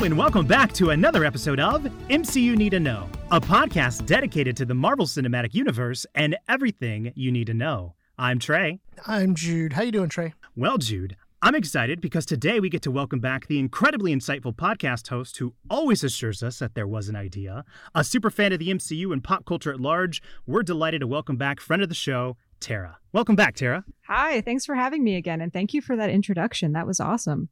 [0.00, 4.56] Hello, and welcome back to another episode of MCU Need to Know, a podcast dedicated
[4.56, 7.96] to the Marvel Cinematic Universe and everything you need to know.
[8.16, 8.80] I'm Trey.
[9.06, 9.74] I'm Jude.
[9.74, 10.32] How you doing, Trey?
[10.56, 15.08] Well, Jude, I'm excited because today we get to welcome back the incredibly insightful podcast
[15.08, 17.62] host who always assures us that there was an idea,
[17.94, 20.22] a super fan of the MCU and pop culture at large.
[20.46, 22.96] We're delighted to welcome back friend of the show, Tara.
[23.12, 23.84] Welcome back, Tara.
[24.06, 26.72] Hi, thanks for having me again, and thank you for that introduction.
[26.72, 27.50] That was awesome.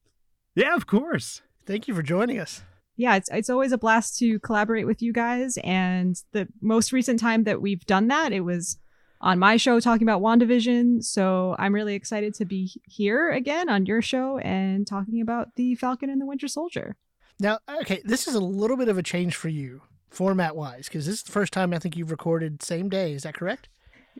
[0.54, 1.42] Yeah, of course.
[1.68, 2.62] Thank you for joining us.
[2.96, 5.58] Yeah, it's it's always a blast to collaborate with you guys.
[5.62, 8.78] And the most recent time that we've done that, it was
[9.20, 11.04] on my show talking about WandaVision.
[11.04, 15.74] So I'm really excited to be here again on your show and talking about the
[15.74, 16.96] Falcon and the Winter Soldier.
[17.38, 21.04] Now, okay, this is a little bit of a change for you, format wise, because
[21.04, 23.12] this is the first time I think you've recorded same day.
[23.12, 23.68] Is that correct?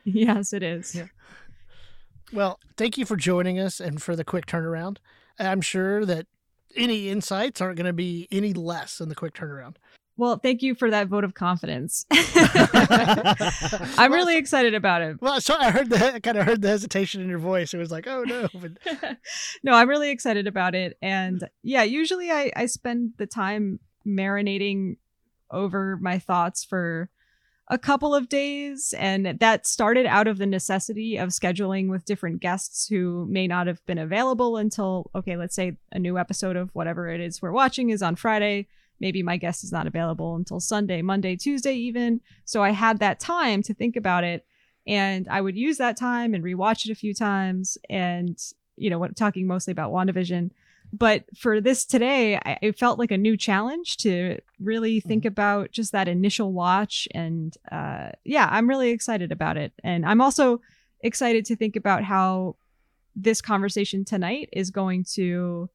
[0.05, 0.95] Yes, it is.
[0.95, 1.07] Yeah.
[2.31, 4.99] Well, thank you for joining us and for the quick turnaround.
[5.39, 6.27] I'm sure that
[6.77, 9.77] any insights aren't going to be any less in the quick turnaround.
[10.19, 12.05] Well, thank you for that vote of confidence.
[12.11, 15.23] I'm really excited about it.
[15.23, 17.73] Well, so I heard the I kind of heard the hesitation in your voice.
[17.73, 18.49] It was like, oh no.
[19.63, 20.99] no, I'm really excited about it.
[21.01, 24.97] And yeah, usually I, I spend the time marinating
[25.53, 27.11] over my thoughts for
[27.71, 28.95] a couple of days.
[28.97, 33.67] And that started out of the necessity of scheduling with different guests who may not
[33.67, 37.53] have been available until, okay, let's say a new episode of whatever it is we're
[37.53, 38.67] watching is on Friday.
[39.01, 42.21] Maybe my guest is not available until Sunday, Monday, Tuesday, even.
[42.45, 44.45] So I had that time to think about it.
[44.87, 47.77] And I would use that time and rewatch it a few times.
[47.91, 48.39] And,
[48.77, 50.51] you know, talking mostly about WandaVision
[50.93, 55.29] but for this today I, it felt like a new challenge to really think mm-hmm.
[55.29, 60.21] about just that initial watch and uh, yeah i'm really excited about it and i'm
[60.21, 60.61] also
[61.01, 62.57] excited to think about how
[63.15, 65.69] this conversation tonight is going to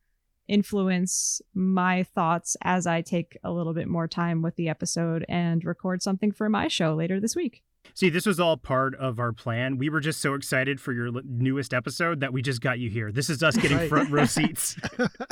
[0.48, 5.64] influence my thoughts as i take a little bit more time with the episode and
[5.64, 7.64] record something for my show later this week
[7.96, 9.78] See, this was all part of our plan.
[9.78, 13.12] We were just so excited for your newest episode that we just got you here.
[13.12, 13.90] This is us getting right.
[13.90, 14.76] front row seats.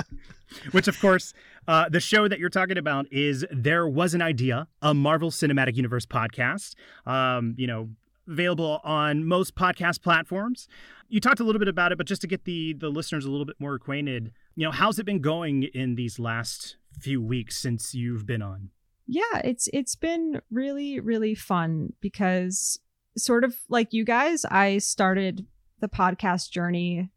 [0.72, 1.34] Which, of course,
[1.68, 5.76] uh, the show that you're talking about is There Was an Idea, a Marvel Cinematic
[5.76, 6.76] Universe podcast.
[7.06, 7.90] Um, you know,
[8.28, 10.68] available on most podcast platforms.
[11.10, 13.32] You talked a little bit about it, but just to get the the listeners a
[13.32, 17.58] little bit more acquainted, you know, how's it been going in these last few weeks
[17.58, 18.70] since you've been on?
[19.12, 22.80] Yeah, it's it's been really really fun because
[23.18, 25.46] sort of like you guys, I started
[25.82, 27.10] the podcast journey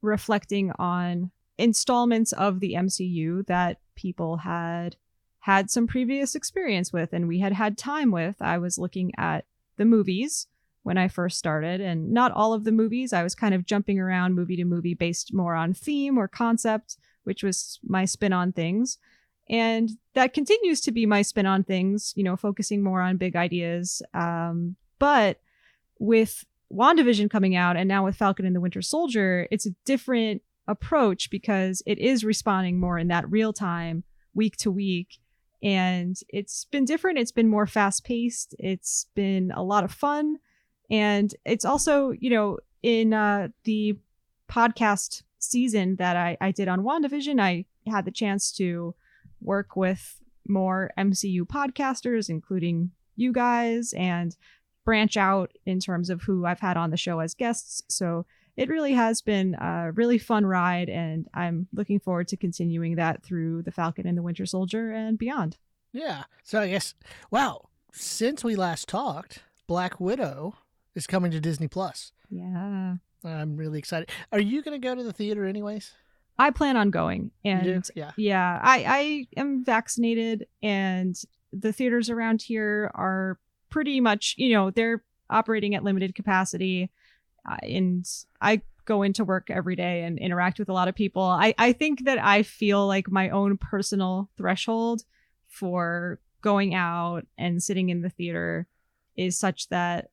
[0.00, 4.94] reflecting on installments of the MCU that people had
[5.40, 8.36] had some previous experience with and we had had time with.
[8.40, 9.44] I was looking at
[9.76, 10.46] the movies
[10.84, 13.12] when I first started, and not all of the movies.
[13.12, 16.96] I was kind of jumping around movie to movie based more on theme or concept,
[17.24, 18.98] which was my spin on things.
[19.48, 23.36] And that continues to be my spin on things, you know, focusing more on big
[23.36, 24.02] ideas.
[24.14, 25.40] Um, but
[25.98, 30.42] with WandaVision coming out and now with Falcon and the Winter Soldier, it's a different
[30.66, 34.02] approach because it is responding more in that real time,
[34.34, 35.18] week to week.
[35.62, 37.18] And it's been different.
[37.18, 38.54] It's been more fast paced.
[38.58, 40.38] It's been a lot of fun.
[40.90, 43.98] And it's also, you know, in uh, the
[44.48, 48.94] podcast season that I, I did on WandaVision, I had the chance to
[49.44, 54.36] work with more MCU podcasters, including you guys, and
[54.84, 57.82] branch out in terms of who I've had on the show as guests.
[57.88, 62.96] So it really has been a really fun ride, and I'm looking forward to continuing
[62.96, 65.56] that through The Falcon and the Winter Soldier and beyond.
[65.92, 66.24] Yeah.
[66.42, 66.94] So I guess,
[67.30, 70.56] wow, since we last talked, Black Widow
[70.94, 72.12] is coming to Disney Plus.
[72.28, 72.96] Yeah.
[73.24, 74.10] I'm really excited.
[74.32, 75.92] Are you going to go to the theater anyways?
[76.38, 78.84] I plan on going, and yeah, yeah, I
[79.36, 81.16] I am vaccinated, and
[81.52, 83.38] the theaters around here are
[83.70, 86.90] pretty much, you know, they're operating at limited capacity,
[87.48, 88.04] uh, and
[88.40, 91.22] I go into work every day and interact with a lot of people.
[91.22, 95.02] I I think that I feel like my own personal threshold
[95.48, 98.66] for going out and sitting in the theater
[99.16, 100.10] is such that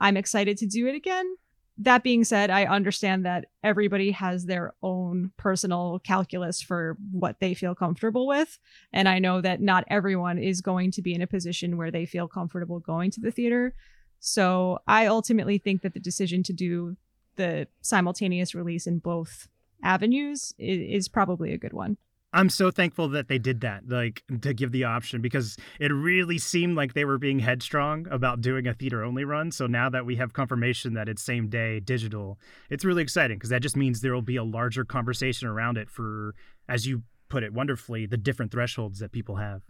[0.00, 1.36] I'm excited to do it again
[1.80, 7.54] that being said, I understand that everybody has their own personal calculus for what they
[7.54, 8.58] feel comfortable with.
[8.92, 12.04] And I know that not everyone is going to be in a position where they
[12.04, 13.74] feel comfortable going to the theater.
[14.18, 16.98] So I ultimately think that the decision to do
[17.36, 19.48] the simultaneous release in both
[19.82, 21.96] avenues is, is probably a good one.
[22.32, 26.38] I'm so thankful that they did that, like to give the option because it really
[26.38, 29.50] seemed like they were being headstrong about doing a theater only run.
[29.50, 32.38] So now that we have confirmation that it's same day digital,
[32.68, 35.90] it's really exciting because that just means there will be a larger conversation around it
[35.90, 36.34] for
[36.68, 39.62] as you put it wonderfully the different thresholds that people have.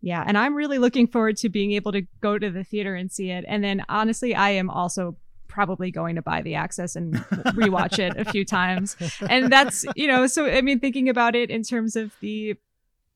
[0.00, 3.10] Yeah, and I'm really looking forward to being able to go to the theater and
[3.10, 3.44] see it.
[3.48, 5.16] And then honestly, I am also
[5.56, 7.14] probably going to buy the access and
[7.56, 8.94] rewatch it a few times.
[9.30, 12.56] And that's, you know, so I mean thinking about it in terms of the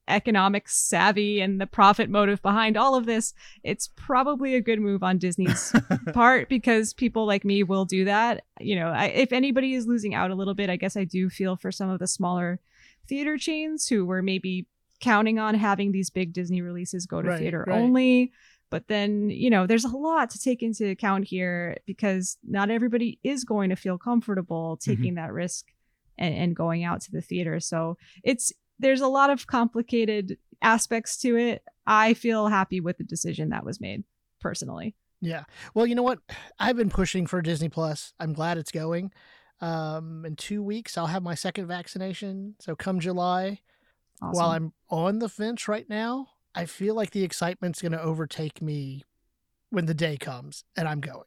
[0.09, 5.03] economic savvy and the profit motive behind all of this, it's probably a good move
[5.03, 5.71] on Disney's
[6.15, 8.45] part because people like me will do that.
[8.59, 11.29] You know, I, if anybody is losing out a little bit, I guess I do
[11.29, 12.59] feel for some of the smaller
[13.07, 14.67] theater chains who were maybe
[14.99, 17.79] counting on having these big Disney releases go to Right, theater right.
[17.79, 18.33] only.
[18.71, 23.19] But then, you know, there's a lot to take into account here because not everybody
[23.25, 25.67] is going to feel comfortable taking that risk
[26.17, 27.59] and, and going out to the theater.
[27.61, 31.63] So it's there's a lot of complicated aspects to it.
[31.87, 34.05] I feel happy with the decision that was made
[34.41, 34.95] personally.
[35.21, 35.45] Yeah.
[35.75, 36.21] Well, you know what?
[36.59, 38.13] I've been pushing for Disney Plus.
[38.21, 39.13] I'm glad it's going.
[39.61, 42.55] Um, in two weeks, I'll have my second vaccination.
[42.61, 43.61] So come July,
[44.23, 44.33] Awesome.
[44.33, 48.61] while I'm on the fence right now, I feel like the excitement's going to overtake
[48.61, 49.05] me
[49.71, 51.25] when the day comes and I'm going.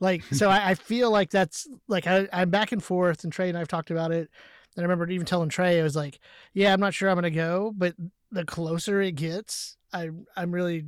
[0.00, 3.48] Like, so I, I feel like that's like I, I'm back and forth, and Trey
[3.48, 4.30] and I've talked about it.
[4.76, 6.18] And I remember even telling Trey, I was like,
[6.52, 7.94] "Yeah, I'm not sure I'm going to go, but
[8.32, 10.86] the closer it gets, I I'm really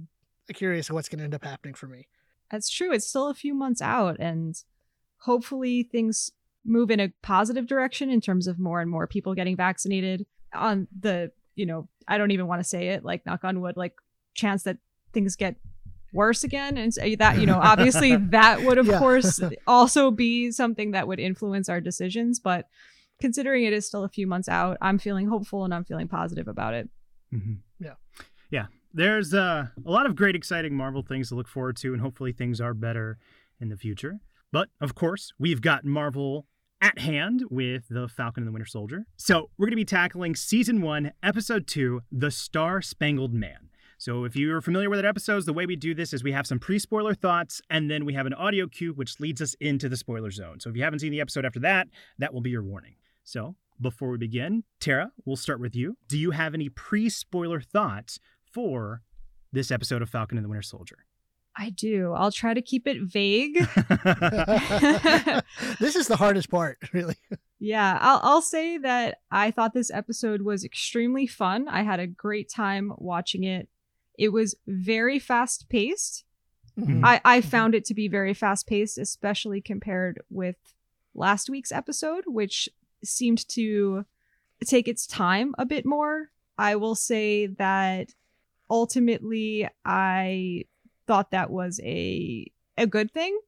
[0.53, 2.09] curious what's going to end up happening for me."
[2.51, 2.93] That's true.
[2.93, 4.57] It's still a few months out, and
[5.19, 6.31] hopefully things
[6.65, 10.27] move in a positive direction in terms of more and more people getting vaccinated.
[10.53, 13.77] On the, you know, I don't even want to say it, like knock on wood,
[13.77, 13.95] like
[14.35, 14.79] chance that
[15.13, 15.57] things get
[16.13, 18.99] worse again, and say that you know, obviously that would of Yeah.
[19.01, 22.69] course also be something that would influence our decisions, but.
[23.19, 26.49] Considering it is still a few months out, I'm feeling hopeful and I'm feeling positive
[26.49, 26.91] about it.
[27.33, 27.55] Mm-hmm.
[27.81, 27.95] Yeah.
[28.51, 28.67] Yeah.
[28.93, 32.33] There's uh, a lot of great, exciting Marvel things to look forward to, and hopefully
[32.33, 33.17] things are better
[33.59, 34.21] in the future.
[34.53, 36.45] But of course, we've got Marvel
[36.81, 39.07] at hand with The Falcon and the Winter Soldier.
[39.17, 43.71] So we're going to be tackling Season 1, Episode 2, The Star Spangled Man.
[43.99, 46.47] So if you're familiar with our episodes, the way we do this is we have
[46.47, 49.97] some pre-spoiler thoughts and then we have an audio cue which leads us into the
[49.97, 50.61] spoiler zone.
[50.61, 51.89] So if you haven't seen the episode after that,
[52.19, 52.97] that will be your warning.
[53.25, 55.97] So before we begin, Tara, we'll start with you.
[56.09, 58.19] Do you have any pre-spoiler thoughts
[58.53, 59.01] for
[59.51, 61.06] this episode of Falcon and the Winter Soldier?
[61.59, 62.13] I do.
[62.13, 63.55] I'll try to keep it vague.
[65.81, 67.17] this is the hardest part, really.
[67.59, 71.67] Yeah, I'll, I'll say that I thought this episode was extremely fun.
[71.69, 73.69] I had a great time watching it.
[74.19, 76.25] It was very fast paced.
[76.79, 77.01] Mhm.
[77.03, 80.57] I, I found it to be very fast paced, especially compared with
[81.15, 82.69] last week's episode, which
[83.03, 84.05] seemed to
[84.67, 86.31] take its time a bit more.
[86.59, 88.11] I will say that
[88.69, 90.65] ultimately I
[91.07, 93.39] thought that was a a good thing.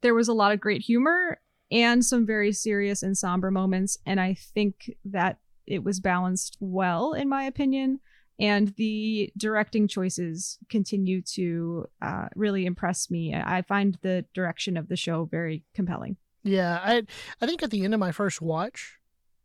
[0.00, 1.38] There was a lot of great humor
[1.70, 7.12] and some very serious and somber moments, and I think that it was balanced well,
[7.12, 8.00] in my opinion.
[8.38, 13.32] And the directing choices continue to uh, really impress me.
[13.32, 16.16] I find the direction of the show very compelling.
[16.42, 17.04] Yeah, I
[17.40, 18.98] I think at the end of my first watch,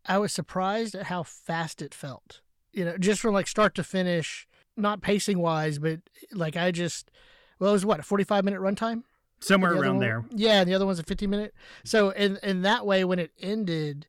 [0.06, 2.42] I was surprised at how fast it felt.
[2.74, 6.00] You know, just from like start to finish, not pacing wise, but
[6.34, 7.12] like I just
[7.60, 9.04] well, it was what a forty five minute runtime.
[9.42, 10.26] Somewhere The around one- there.
[10.32, 11.54] Yeah, and the other one's a fifteen minute.
[11.86, 14.08] So in in that way, when it ended,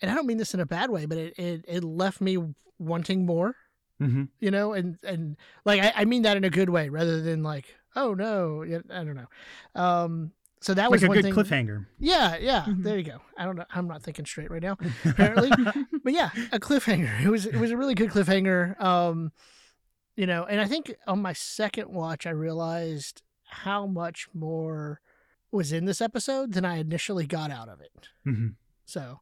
[0.00, 2.38] and I don't mean this in a bad way, but it it, it left me
[2.78, 3.54] wanting more.
[4.00, 4.24] Mm-hmm.
[4.40, 7.42] You know, and and like I, I mean that in a good way, rather than
[7.44, 9.28] like oh no, I don't know.
[9.80, 11.34] Um, so that Like was a one good thing.
[11.34, 11.86] cliffhanger.
[12.00, 12.64] Yeah, yeah.
[12.66, 12.82] Mhm.
[12.82, 13.20] There you go.
[13.36, 13.64] I don't know.
[13.72, 15.50] I'm not thinking straight right now, apparently.
[16.04, 17.20] but yeah, a cliffhanger.
[17.22, 18.80] It was it was a really good cliffhanger.
[18.80, 19.30] Um,
[20.16, 25.00] you know, and I think on my second watch, I realized how much more
[25.50, 28.08] was in this episode than I initially got out of it.
[28.26, 28.48] Mm-hmm.
[28.86, 29.20] So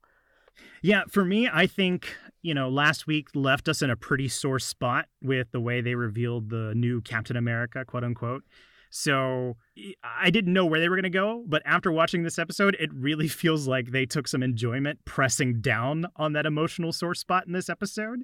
[0.82, 4.58] Yeah, for me, I think, you know, last week left us in a pretty sore
[4.58, 8.44] spot with the way they revealed the new Captain America, quote unquote.
[8.90, 9.56] So
[10.02, 12.92] I didn't know where they were going to go, but after watching this episode, it
[12.92, 17.52] really feels like they took some enjoyment pressing down on that emotional sore spot in
[17.52, 18.22] this episode.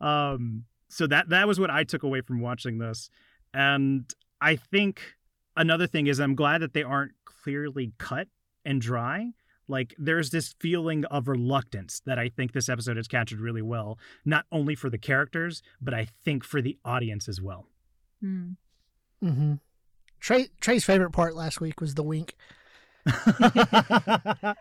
[0.00, 3.10] Um, so that that was what I took away from watching this,
[3.52, 5.02] and I think
[5.56, 8.28] another thing is I'm glad that they aren't clearly cut
[8.64, 9.32] and dry
[9.68, 13.98] like there's this feeling of reluctance that I think this episode has captured really well,
[14.24, 17.66] not only for the characters, but I think for the audience as well.
[18.20, 18.52] Hmm.
[19.20, 19.54] hmm
[20.20, 22.34] Trey Trey's favorite part last week was the wink.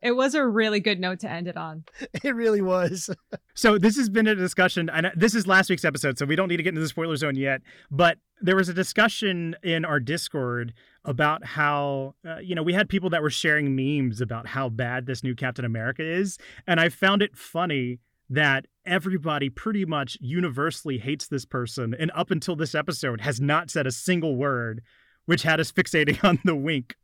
[0.00, 1.84] It was a really good note to end it on.
[2.24, 3.10] It really was.
[3.54, 6.48] so this has been a discussion, and this is last week's episode, so we don't
[6.48, 7.62] need to get into the spoiler zone yet.
[7.90, 10.72] But there was a discussion in our Discord
[11.04, 15.06] about how uh, you know we had people that were sharing memes about how bad
[15.06, 18.00] this new Captain America is, and I found it funny
[18.30, 23.70] that everybody pretty much universally hates this person and up until this episode has not
[23.70, 24.82] said a single word
[25.26, 26.96] which had us fixating on the wink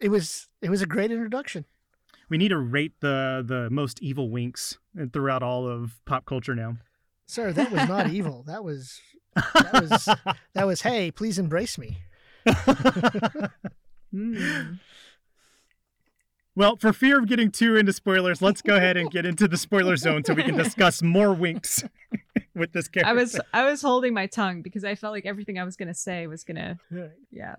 [0.00, 1.64] It was it was a great introduction.
[2.28, 4.78] We need to rate the the most evil winks
[5.12, 6.76] throughout all of pop culture now
[7.26, 8.44] Sir, that was not evil.
[8.46, 9.00] That was
[9.34, 10.08] that was
[10.54, 11.98] that was hey, please embrace me.
[14.14, 14.78] Mm.
[16.54, 19.56] well for fear of getting too into spoilers let's go ahead and get into the
[19.58, 21.82] spoiler zone so we can discuss more winks
[22.54, 25.58] with this character I was I was holding my tongue because I felt like everything
[25.58, 26.78] I was gonna say was gonna
[27.32, 27.56] yeah.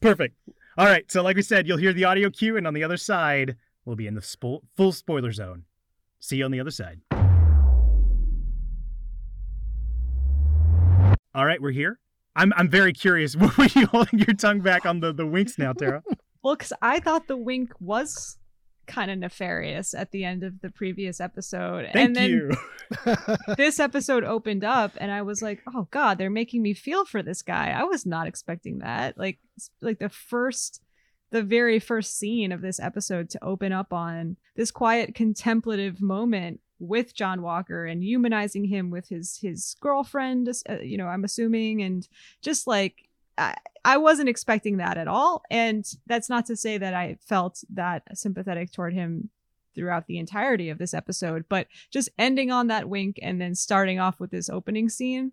[0.00, 0.36] Perfect.
[0.78, 1.10] All right.
[1.10, 3.96] So, like we said, you'll hear the audio cue, and on the other side, we'll
[3.96, 5.64] be in the spo- full spoiler zone.
[6.18, 7.00] See you on the other side.
[11.34, 11.98] All right, we're here.
[12.36, 13.36] I'm I'm very curious.
[13.58, 16.02] Were you holding your tongue back on the, the winks now, Tara?
[16.44, 18.36] Well, because I thought the wink was
[18.86, 22.52] kind of nefarious at the end of the previous episode, Thank and then you.
[23.56, 27.22] this episode opened up, and I was like, "Oh God, they're making me feel for
[27.22, 29.18] this guy." I was not expecting that.
[29.18, 29.38] Like,
[29.80, 30.82] like the first,
[31.30, 36.60] the very first scene of this episode to open up on this quiet, contemplative moment
[36.78, 40.48] with John Walker and humanizing him with his his girlfriend.
[40.68, 42.06] Uh, you know, I'm assuming, and
[42.42, 43.08] just like.
[43.38, 45.42] I, I wasn't expecting that at all.
[45.50, 49.30] And that's not to say that I felt that sympathetic toward him
[49.74, 53.98] throughout the entirety of this episode, but just ending on that wink and then starting
[53.98, 55.32] off with this opening scene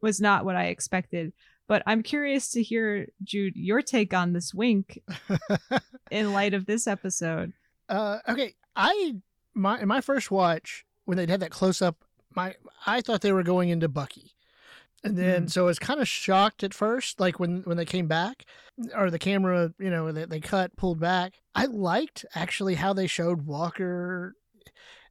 [0.00, 1.32] was not what I expected.
[1.66, 5.02] But I'm curious to hear, Jude, your take on this wink
[6.10, 7.52] in light of this episode.
[7.88, 9.16] uh, okay, I
[9.54, 12.54] my in my first watch when they had that close up, my
[12.86, 14.32] I thought they were going into Bucky,
[15.04, 15.50] and then Mm.
[15.50, 18.44] so I was kind of shocked at first, like when when they came back,
[18.94, 21.34] or the camera, you know, they, they cut pulled back.
[21.54, 24.34] I liked actually how they showed Walker,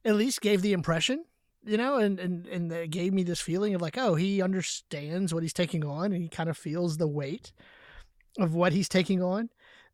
[0.04, 1.24] at least gave the impression.
[1.64, 5.34] You know, and, and and it gave me this feeling of like, oh, he understands
[5.34, 7.52] what he's taking on, and he kind of feels the weight
[8.38, 9.50] of what he's taking on.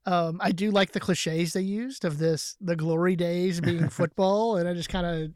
[0.07, 4.57] Um, I do like the cliches they used of this the glory days being football,
[4.59, 5.33] and I just kind of,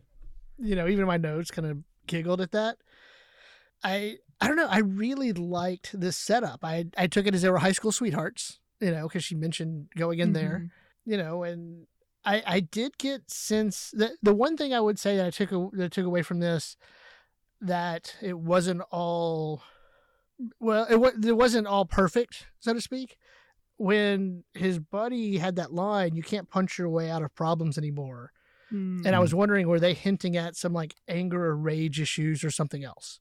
[0.59, 2.77] you know, even my notes, kind of giggled at that.
[3.83, 4.69] I I don't know.
[4.69, 6.61] I really liked this setup.
[6.65, 9.89] I I took it as they were high school sweethearts, you know, because she mentioned
[9.97, 10.71] going in there,
[11.05, 11.87] you know, and
[12.25, 15.53] I I did get sense that the one thing I would say that I took
[15.53, 16.77] a, that I took away from this
[17.61, 19.63] that it wasn't all
[20.61, 23.17] well, it it wasn't all perfect, so to speak
[23.79, 28.33] when his buddy had that line, you can't punch your way out of problems anymore.
[28.73, 29.07] Mhm.
[29.07, 32.51] And I was wondering, were they hinting at some like anger or rage issues or
[32.51, 33.21] something else?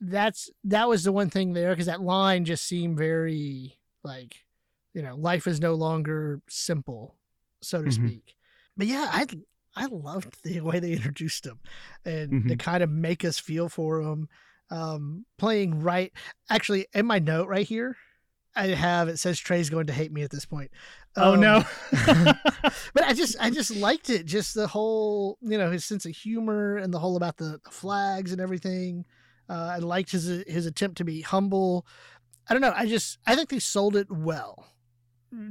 [0.00, 4.44] That's that was the one thing there because that line just seemed very like,
[4.92, 7.14] you know, life is no longer simple,
[7.62, 7.92] so to Mhm.
[7.94, 8.34] speak.
[8.76, 9.26] But yeah, I
[9.74, 11.60] I loved the way they introduced him
[12.04, 14.28] and to kind of make us feel for him.
[14.68, 16.12] Um, playing right,
[16.50, 17.96] actually, in my note right here,
[18.54, 20.70] I have it says Trey's going to hate me at this point.
[21.16, 21.64] oh Um, no.
[22.94, 24.26] but I just I just liked it.
[24.26, 27.70] Just the whole you know his sense of humor and the whole about the, the
[27.70, 29.04] flags and everything.
[29.48, 31.86] Uh, I liked his his attempt to be humble.
[32.48, 32.72] I don't know.
[32.74, 34.66] I just I think they sold it well.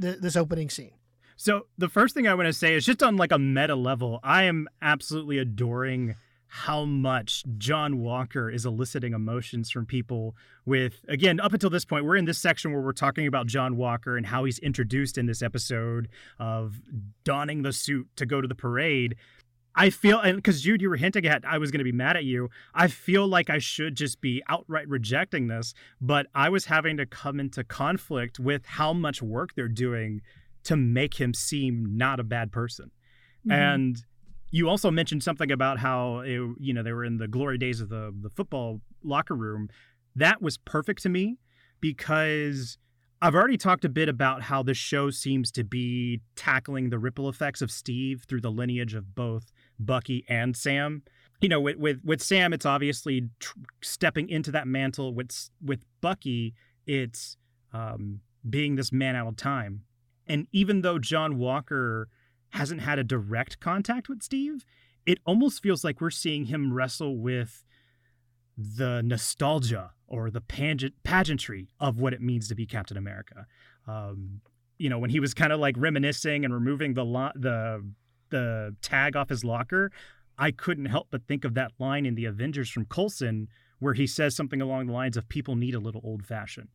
[0.02, 0.94] Th- this opening scene.
[1.36, 4.20] So the first thing I want to say is just on like a meta level,
[4.24, 6.16] I am absolutely adoring
[6.48, 10.36] how much John Walker is eliciting emotions from people
[10.66, 13.76] with again up until this point we're in this section where we're talking about John
[13.76, 16.08] Walker and how he's introduced in this episode
[16.40, 16.80] of
[17.26, 19.18] donning the suit to go to the parade.
[19.76, 22.16] I feel and because Jude, you were hinting at I was going to be mad
[22.16, 22.50] at you.
[22.74, 27.06] I feel like I should just be outright rejecting this, but I was having to
[27.06, 30.22] come into conflict with how much work they're doing
[30.64, 32.92] to make him seem not a bad person.
[33.46, 33.54] Mhm.
[33.54, 34.06] And
[34.52, 37.82] you also mentioned something about how it, you know they were in the glory days
[37.82, 39.70] of the the football locker room.
[40.16, 41.38] That was perfect to me
[41.82, 42.78] because
[43.22, 47.28] I've already talked a bit about how this show seems to be tackling the ripple
[47.28, 51.04] effects of Steve through the lineage of both Bucky and Sam.
[51.42, 55.14] You know, with with, with Sam, it's obviously tr- stepping into that mantle.
[55.14, 56.54] With with Bucky,
[56.86, 57.38] it's
[57.74, 59.82] um, being this man out of time.
[60.28, 62.08] And even though John Walker
[62.50, 64.66] hasn't had a direct contact with Steve,
[65.06, 67.64] it almost feels like we're seeing him wrestle with
[68.58, 73.46] the nostalgia or the pageant, pageantry of what it means to be Captain America.
[73.88, 74.42] Um,
[74.78, 77.86] you know, when he was kind of like reminiscing and removing the lo- the
[78.30, 79.92] the tag off his locker,
[80.38, 83.48] I couldn't help but think of that line in the Avengers from Coulson
[83.80, 86.70] where he says something along the lines of "People need a little old fashioned."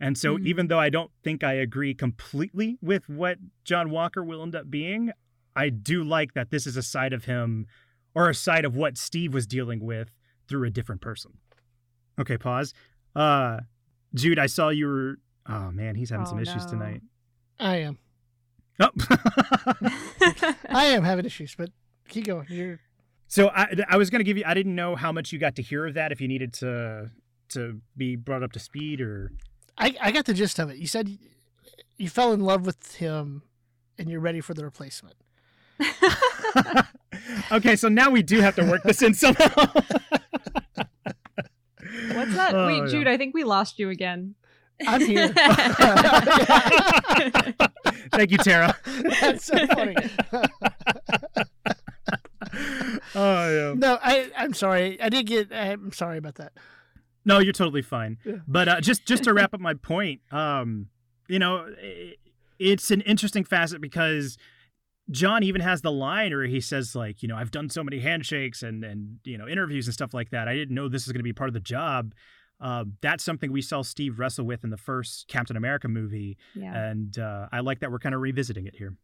[0.00, 0.46] And so, Mhm.
[0.46, 4.70] even though I don't think I agree completely with what John Walker will end up
[4.70, 5.12] being,
[5.54, 7.66] I do like that this is a side of him
[8.14, 10.10] or a side of what Steve was dealing with
[10.48, 11.38] through a different person.
[12.18, 12.74] Okay, pause.
[13.14, 13.60] Uh,
[14.14, 15.18] Jude, I saw you were.
[15.46, 16.70] Oh man, he's having Oh, some issues no.
[16.72, 17.02] tonight.
[17.58, 17.98] I am.
[18.80, 18.90] Oh.
[20.68, 21.70] I am having issues, but
[22.08, 22.46] keep going.
[22.48, 22.80] You're
[23.26, 24.44] so I, I was going to give you.
[24.46, 26.12] I didn't know how much you got to hear of that.
[26.12, 27.10] If you needed to
[27.50, 29.32] to be brought up to speed, or
[29.78, 30.76] I, I got the gist of it.
[30.76, 31.18] You said
[31.96, 33.42] you fell in love with him
[33.98, 35.16] and you're ready for the replacement.
[37.52, 39.66] okay, so now we do have to work this in somehow.
[42.12, 42.54] What's that?
[42.54, 42.86] Oh, Wait, yeah.
[42.86, 44.34] Jude, I think we lost you again.
[44.86, 45.28] I'm here.
[48.12, 48.76] Thank you, Tara.
[49.20, 49.96] That's so funny.
[53.14, 53.74] oh yeah.
[53.76, 55.00] no, I I'm sorry.
[55.00, 55.52] I did get.
[55.52, 56.52] I'm sorry about that.
[57.24, 58.18] No, you're totally fine.
[58.24, 58.36] Yeah.
[58.46, 60.88] But uh, just just to wrap up my point, um,
[61.28, 62.14] you know, i-
[62.58, 64.38] it's an interesting facet because
[65.10, 67.98] John even has the line where he says like, you know, I've done so many
[68.00, 70.48] handshakes and and you know interviews and stuff like that.
[70.48, 72.14] I didn't know this was going to be part of the job.
[72.60, 76.74] Uh, that's something we saw Steve wrestle with in the first Captain America movie, yeah.
[76.88, 78.96] and uh, I like that we're kind of revisiting it here.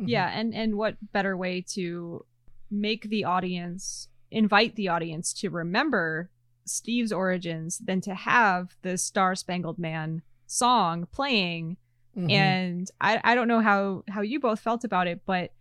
[0.00, 0.08] Mhm.
[0.08, 2.24] Yeah, and and what better way to
[2.70, 6.30] make the audience invite the audience to remember
[6.64, 11.76] Steve's origins than to have the Star Spangled Man song playing
[12.16, 12.30] Mhm.
[12.30, 15.52] and I, I don't know how how you both felt about it but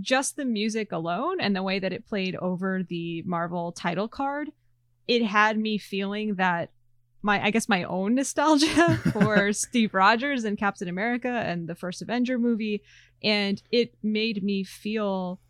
[0.00, 4.50] just the music alone and the way that it played over the marvel title card
[5.08, 6.70] it had me feeling that
[7.22, 12.00] my i guess my own nostalgia for steve rogers and captain america and the first
[12.02, 12.82] avenger movie
[13.22, 15.40] and it made me feel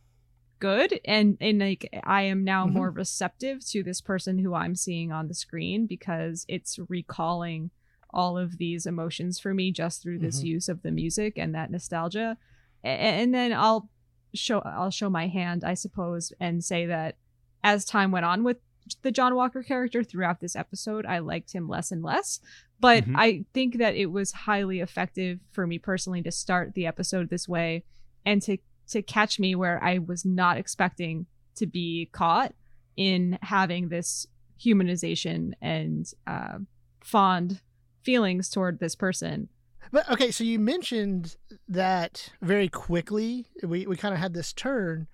[0.61, 2.73] good and and like i am now Mhm.
[2.73, 7.71] more receptive to this person who i'm seeing on the screen because it's recalling
[8.11, 10.45] all of these emotions for me just through this Mhm.
[10.47, 12.37] use of the music and that nostalgia
[12.83, 13.89] A- and then i'll
[14.35, 17.17] show i'll show my hand i suppose and say that
[17.63, 18.59] as time went on with
[19.03, 22.41] the john walker character throughout this episode i liked him less and less
[22.81, 23.15] but Mhm.
[23.17, 27.49] i think that it was highly effective for me personally to start the episode this
[27.49, 27.85] way
[28.25, 32.55] and to to catch me where i was not expecting to be caught
[32.97, 34.27] in having this
[34.65, 36.59] humanization and uh,
[37.01, 37.61] fond
[38.03, 39.49] feelings toward this person.
[39.93, 41.37] But okay, so you mentioned
[41.69, 43.47] that very quickly.
[43.63, 45.07] We we kind of had this turn.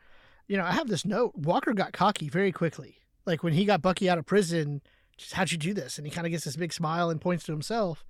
[0.49, 1.35] You know, I have this note.
[1.37, 2.97] Walker got cocky very quickly.
[3.27, 4.83] Like when he got Bucky out of prison,
[5.17, 5.99] just how'd you do this?
[5.99, 8.05] And he kind of gets this big smile and points to himself.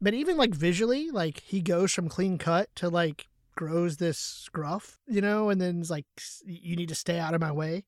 [0.00, 4.98] But even like visually, like he goes from clean cut to like grows this scruff,
[5.06, 6.06] you know, and then is like,
[6.44, 7.84] you need to stay out of my way.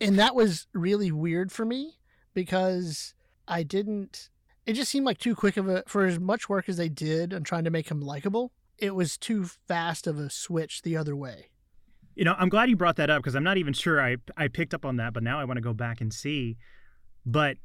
[0.00, 1.98] And that was really weird for me
[2.34, 3.14] because
[3.48, 4.30] I didn't
[4.66, 7.34] it just seemed like too quick of a for as much work as they did
[7.34, 11.16] on trying to make him likable it was too fast of a switch the other
[11.16, 11.48] way
[12.14, 14.48] You know, I'm glad you brought that up because I'm not even sure I I
[14.48, 16.56] picked up on that, but now I want to go back and see.
[17.24, 17.56] But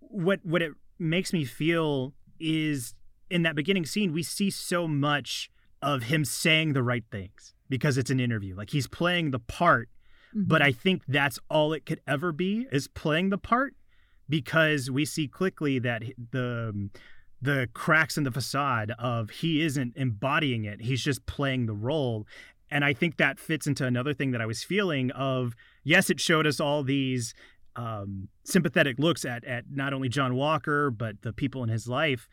[0.00, 2.94] what what it makes me feel is
[3.30, 7.98] in that beginning scene we see so much of him saying the right things because
[7.98, 8.54] it's an interview.
[8.54, 9.88] Like he's playing the part,
[10.34, 10.68] but mm-hmm.
[10.68, 13.74] I think that's all it could ever be is playing the part
[14.28, 16.90] because we see quickly that the
[17.42, 20.80] the cracks in the facade of he isn't embodying it.
[20.80, 22.24] He's just playing the role.
[22.72, 25.54] And I think that fits into another thing that I was feeling of
[25.84, 27.34] yes, it showed us all these
[27.76, 32.28] um, sympathetic looks at at not only John Walker but the people in his life,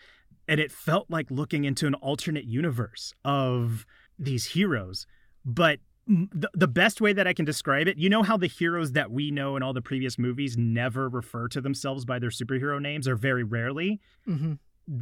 [0.48, 3.86] and it felt like looking into an alternate universe of
[4.18, 5.06] these heroes.
[5.46, 8.94] But the, the best way that I can describe it, you know how the heroes
[8.94, 12.82] that we know in all the previous movies never refer to themselves by their superhero
[12.82, 14.54] names, or very rarely mm-hmm.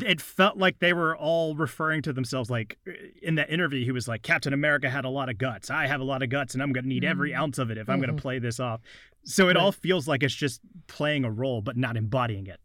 [0.02, 2.78] It felt like they were all referring to themselves like
[3.22, 6.02] in that interview he was like captain america had a lot of guts i have
[6.02, 7.38] a lot of guts and i'm going to need every Mhm.
[7.38, 8.82] ounce of it if i'm going to play this off
[9.24, 12.60] so it all feels like it's just playing a role but not embodying it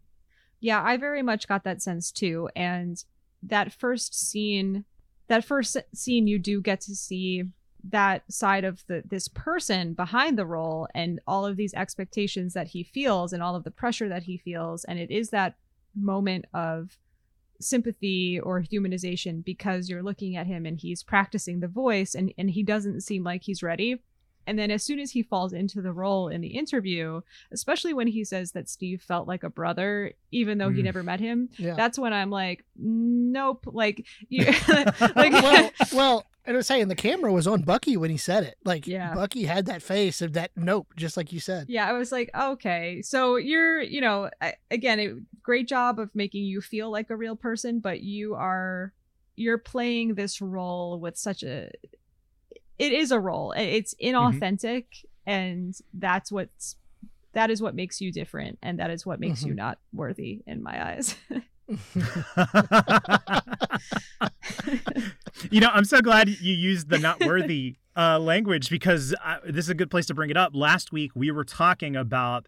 [0.60, 2.48] Yeah, I very much got that sense too.
[2.54, 3.02] And
[3.42, 4.84] that first scene,
[5.26, 7.42] that first scene, you do get to see
[7.90, 12.68] that side of the this person behind the role and all of these expectations that
[12.68, 15.56] he feels and all of the pressure that he feels and it is that
[15.96, 16.96] moment of
[17.62, 22.50] sympathy or humanization because you're looking at him and he's practicing the voice and and
[22.50, 24.02] he doesn't seem like he's ready
[24.46, 27.20] and then as soon as he falls into the role in the interview
[27.52, 30.84] especially when he says that Steve felt like a brother, even though he Mm.
[30.84, 31.48] never met him.
[31.58, 33.64] yeah That's when I'm like, nope.
[33.66, 34.44] Like, you,
[35.16, 38.56] like, well well I was saying the camera was on Bucky when he said it.
[38.64, 39.14] Like Yeah.
[39.14, 41.66] Bucky had that face of that nope, just like you said.
[41.68, 46.14] yeah, I was like, okay, so you're, you know, I, again, it, great job of
[46.14, 48.92] making you feel like a real person, but you are,
[49.36, 51.70] you're playing this role with such a,
[52.78, 53.52] it is a role.
[53.56, 54.86] It's inauthentic
[55.26, 56.76] and that's what's
[57.32, 59.50] that is what makes you different and that is what makes mm-hmm.
[59.50, 61.16] you not worthy in my eyes
[65.50, 69.66] you know i'm so glad you used the not worthy uh, language because uh, this
[69.66, 72.46] is a good place to bring it up last week we were talking about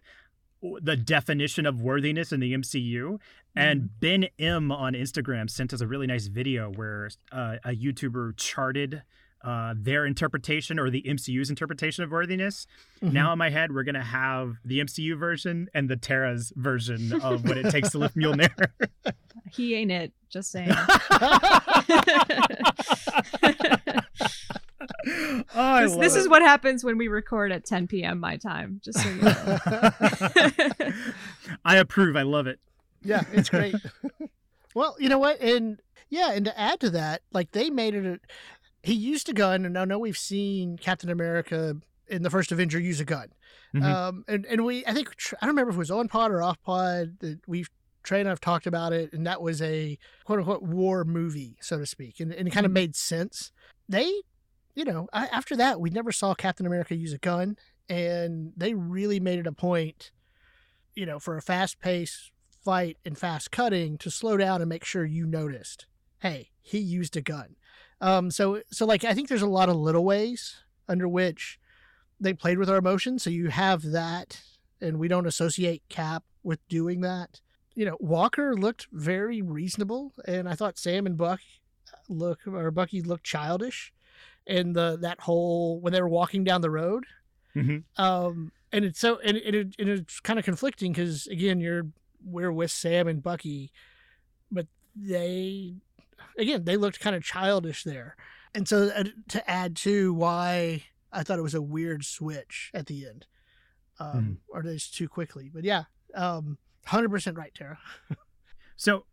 [0.81, 3.19] the definition of worthiness in the MCU.
[3.55, 3.87] And mm-hmm.
[3.99, 9.03] Ben M on Instagram sent us a really nice video where uh, a YouTuber charted
[9.45, 12.65] uh, their interpretation or the MCU's interpretation of worthiness.
[13.03, 13.13] Mm-hmm.
[13.13, 17.47] Now in my head, we're gonna have the MCU version and the Tara's version of
[17.47, 18.49] what it takes to lift Mjolnir.
[19.51, 20.13] he ain't it.
[20.29, 20.71] Just saying.
[25.55, 28.19] oh, this, this is what happens when we record at 10 p.m.
[28.19, 28.81] my time.
[28.83, 29.59] Just so you know.
[31.63, 32.15] I approve.
[32.15, 32.59] I love it.
[33.03, 33.75] Yeah, it's great.
[34.73, 35.39] well, you know what?
[35.39, 35.79] And
[36.09, 38.05] yeah, and to add to that, like they made it.
[38.05, 38.19] A,
[38.85, 41.75] he used a gun, and I know we've seen Captain America
[42.07, 43.29] in the first Avenger use a gun.
[43.73, 43.83] Mm-hmm.
[43.83, 45.09] Um, and and we, I think
[45.41, 47.69] I don't remember if it was on pod or off pod that we've
[48.03, 51.79] Trey and I've talked about it, and that was a quote unquote war movie, so
[51.79, 52.75] to speak, and, and it kind of mm-hmm.
[52.75, 53.51] made sense.
[53.89, 54.21] They
[54.75, 57.57] you know, I, after that, we never saw Captain America use a gun,
[57.89, 60.11] and they really made it a point,
[60.93, 62.29] you know, for a fast pace
[62.63, 65.85] fight and fast cutting to slow down and make sure you noticed,
[66.19, 67.55] hey, he used a gun.
[68.05, 71.59] Um, so, so like I think there's a lot of little ways under which
[72.19, 73.23] they played with our emotions.
[73.23, 74.41] So you have that,
[74.79, 77.41] and we don't associate Cap with doing that.
[77.73, 81.39] You know, Walker looked very reasonable, and I thought Sam and Buck
[82.07, 83.91] look or Bucky looked childish
[84.45, 87.05] and the that whole when they were walking down the road.
[87.55, 88.01] Mm-hmm.
[88.01, 91.87] Um, and it's so and, and, it, and it's kind of conflicting because again, you're
[92.23, 93.71] we're with Sam and Bucky,
[94.51, 95.77] but they
[96.37, 98.15] again they looked kind of childish there,
[98.53, 102.87] and so uh, to add to why I thought it was a weird switch at
[102.87, 103.25] the end,
[103.99, 104.37] um, mm.
[104.49, 105.49] or just too quickly.
[105.53, 107.79] But yeah, um, hundred percent right, Tara.
[108.75, 109.05] so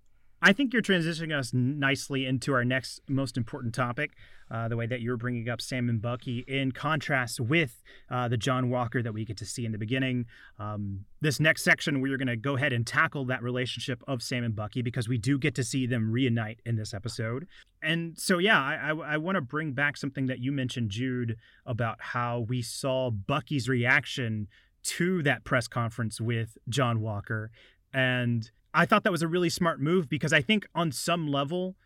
[0.45, 4.11] I think you're transitioning us nicely into our next most important topic,
[4.51, 8.37] uh, the way that you're bringing up Sam and Bucky in contrast with uh, the
[8.37, 10.27] John Walker that we get to see in the beginning.
[10.59, 14.43] Um, this next section, we're going to go ahead and tackle that relationship of Sam
[14.43, 17.47] and Bucky because we do get to see them reunite in this episode.
[17.81, 21.37] And so, yeah, I, I, I want to bring back something that you mentioned, Jude,
[21.67, 24.49] about how we saw Bucky's reaction
[24.83, 27.53] to that press conference with John Walker.
[27.95, 31.77] And I thought that was a really smart move because I think on some level,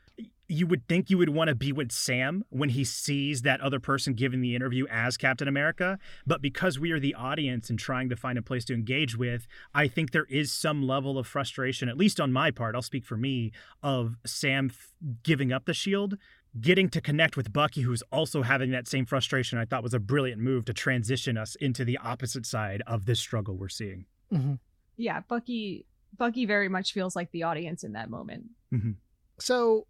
[0.48, 3.80] you would think you would want to be with Sam when he sees that other
[3.80, 5.98] person giving the interview as Captain America.
[6.26, 9.46] But because we are the audience and trying to find a place to engage with,
[9.74, 13.04] I think there is some level of frustration, at least on my part, I'll speak
[13.04, 16.16] for me, of Sam f- giving up the shield.
[16.58, 19.98] Getting to connect with Bucky, who's also having that same frustration, I thought was a
[19.98, 24.06] brilliant move to transition us into the opposite side of this struggle we're seeing.
[24.32, 24.54] Mm-hmm.
[24.96, 25.84] Yeah, Bucky
[26.18, 28.44] Bucky very much feels like the audience in that moment.
[28.72, 28.92] Mm-hmm.
[29.38, 29.86] So,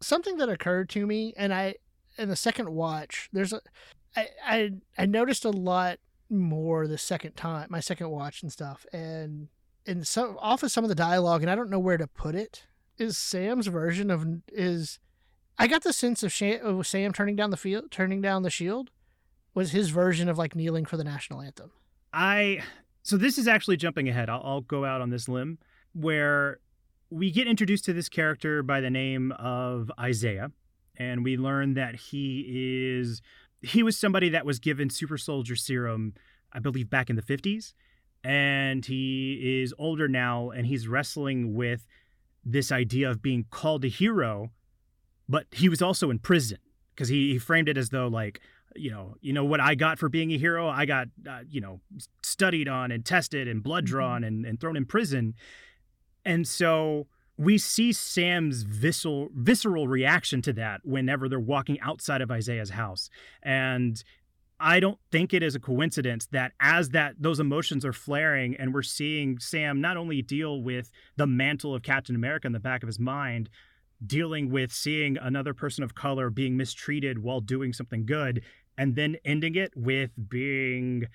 [0.00, 1.74] something that occurred to me, and I,
[2.16, 3.60] in the second watch, there's a,
[4.16, 5.98] I, I, I noticed a lot
[6.30, 9.48] more the second time, my second watch and stuff, and
[9.86, 12.34] and so off of some of the dialogue, and I don't know where to put
[12.34, 12.64] it.
[12.98, 14.98] Is Sam's version of is,
[15.56, 18.90] I got the sense of, of Sam turning down the field, turning down the shield,
[19.54, 21.70] was his version of like kneeling for the national anthem.
[22.12, 22.62] I
[23.02, 24.28] so this is actually jumping ahead.
[24.28, 25.58] I'll, I'll go out on this limb
[25.92, 26.60] where
[27.10, 30.50] we get introduced to this character by the name of Isaiah,
[30.96, 33.22] and we learn that he is
[33.60, 36.14] he was somebody that was given super soldier serum,
[36.52, 37.72] I believe, back in the 50s.
[38.22, 41.86] And he is older now and he's wrestling with
[42.44, 44.50] this idea of being called a hero,
[45.28, 46.58] but he was also in prison
[46.94, 48.40] because he, he framed it as though like
[48.76, 50.68] you know, you know what I got for being a hero.
[50.68, 51.80] I got, uh, you know,
[52.22, 53.92] studied on and tested and blood mm-hmm.
[53.92, 55.34] drawn and, and thrown in prison.
[56.28, 57.06] And so
[57.38, 63.08] we see Sam's visceral visceral reaction to that whenever they're walking outside of Isaiah's house.
[63.42, 64.04] And
[64.60, 68.74] I don't think it is a coincidence that as that those emotions are flaring and
[68.74, 72.82] we're seeing Sam not only deal with the mantle of Captain America in the back
[72.82, 73.48] of his mind,
[74.04, 78.42] dealing with seeing another person of color being mistreated while doing something good
[78.76, 81.06] and then ending it with being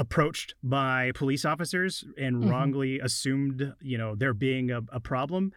[0.00, 2.50] approached by police officers and mm-hmm.
[2.50, 5.52] wrongly assumed, you know, there being a, a problem.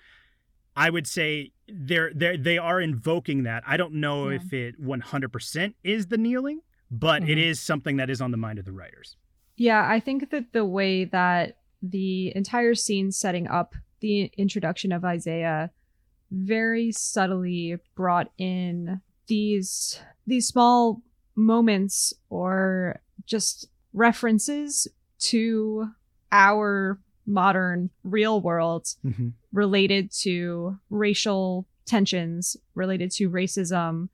[0.75, 3.63] I would say they're they they are invoking that.
[3.65, 4.39] I don't know yeah.
[4.43, 6.60] if it 100% is the kneeling,
[6.91, 7.32] but mm-hmm.
[7.32, 9.15] it is something that is on the mind of the writers.
[9.56, 15.06] Yeah, I think that the way that the entire scene setting up the introduction of
[15.06, 15.71] Isaiah
[16.32, 21.01] very subtly brought in these these small
[21.36, 24.88] moments or just references
[25.19, 25.88] to
[26.32, 29.29] our modern real world Mm-hmm.
[29.53, 34.10] related to racial tensions, related to racism.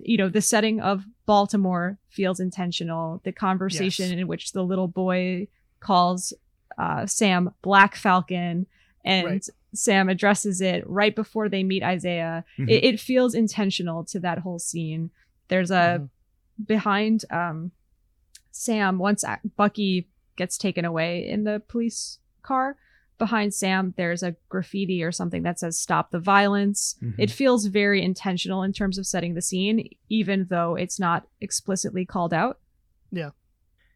[0.00, 3.20] You know, the setting of Baltimore feels intentional.
[3.24, 4.18] The conversation Yes.
[4.18, 5.48] in which the little boy
[5.80, 6.32] calls
[6.78, 8.66] uh, Sam Black Falcon
[9.04, 9.48] and Right.
[9.74, 12.44] Sam addresses it right before they meet Isaiah.
[12.56, 12.70] Mhm.
[12.70, 15.10] It, it feels intentional to that whole scene.
[15.48, 16.08] There's a Mhm.
[16.66, 17.72] behind um,
[18.58, 19.24] Sam once
[19.56, 22.76] Bucky gets taken away in the police car.
[23.18, 27.14] Behind Sam, there's a graffiti or something that says "Stop the violence." Mhm.
[27.18, 32.04] It feels very intentional in terms of setting the scene, even though it's not explicitly
[32.04, 32.60] called out.
[33.10, 33.30] Yeah,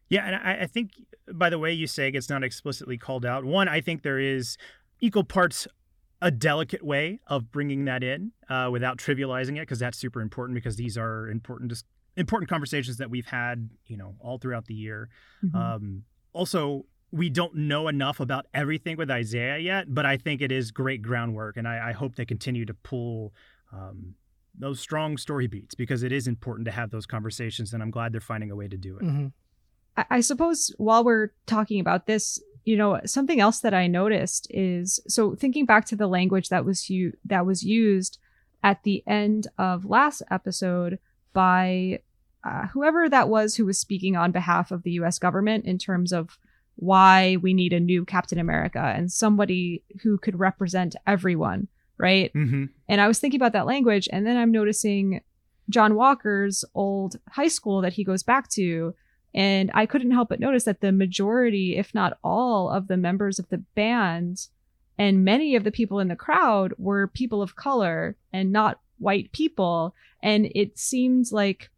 [0.09, 0.25] Yeah.
[0.25, 0.91] and I, I think
[1.31, 3.45] by the way you say it's not explicitly called out.
[3.45, 4.57] One, I think there is
[4.99, 5.67] equal parts
[6.21, 10.55] a delicate way of bringing that in uh, without trivializing it, because that's super important.
[10.55, 11.83] Because these are important, dis-
[12.15, 15.09] important conversations that we've had, you know, all throughout the year.
[15.43, 15.55] Mm-hmm.
[15.55, 20.51] Um, also, we don't know enough about everything with Isaiah yet, but I think it
[20.51, 23.33] is great groundwork, and I, I hope they continue to pull
[23.71, 24.15] um,
[24.57, 28.13] those strong story beats because it is important to have those conversations, and I'm glad
[28.13, 29.03] they're finding a way to do it.
[29.03, 29.31] Mhm.
[29.97, 34.47] I, I suppose while we're talking about this, you know, something else that I noticed
[34.49, 38.17] is so thinking back to the language that was you that was used
[38.63, 40.97] at the end of last episode
[41.33, 41.99] by
[42.43, 45.19] uh, whoever that was who was speaking on behalf of the U.S.
[45.19, 46.37] government in terms of
[46.75, 51.67] why we need a new Captain America and somebody who could represent everyone,
[51.97, 52.33] right?
[52.33, 52.65] Mm-hmm.
[52.89, 55.21] And I was thinking about that language, and then I'm noticing
[55.69, 58.93] John Walker's old high school that he goes back to.
[59.35, 63.39] And I couldn't help but notice that the majority, if not all, of the members
[63.39, 64.47] of the band
[64.97, 69.31] and many of the people in the crowd were people of color and not white
[69.31, 69.95] people.
[70.21, 71.69] And it seemed like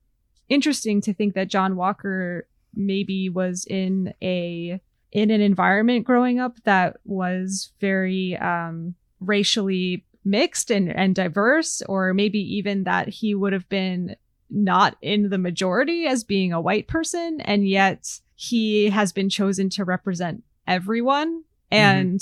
[0.49, 4.79] interesting to think that John Walker maybe was in a
[5.11, 12.13] in an environment growing up that was very um racially mixed and, and diverse, or
[12.13, 14.15] maybe even that he would have been
[14.49, 19.69] not in the majority as being a white person, and yet he has been chosen
[19.69, 21.43] to represent everyone.
[21.71, 22.21] And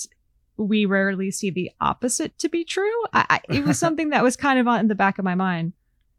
[0.58, 3.04] we rarely see the opposite to be true.
[3.14, 5.36] I, I, it was something that was kind of on in the back of my
[5.36, 5.74] mind.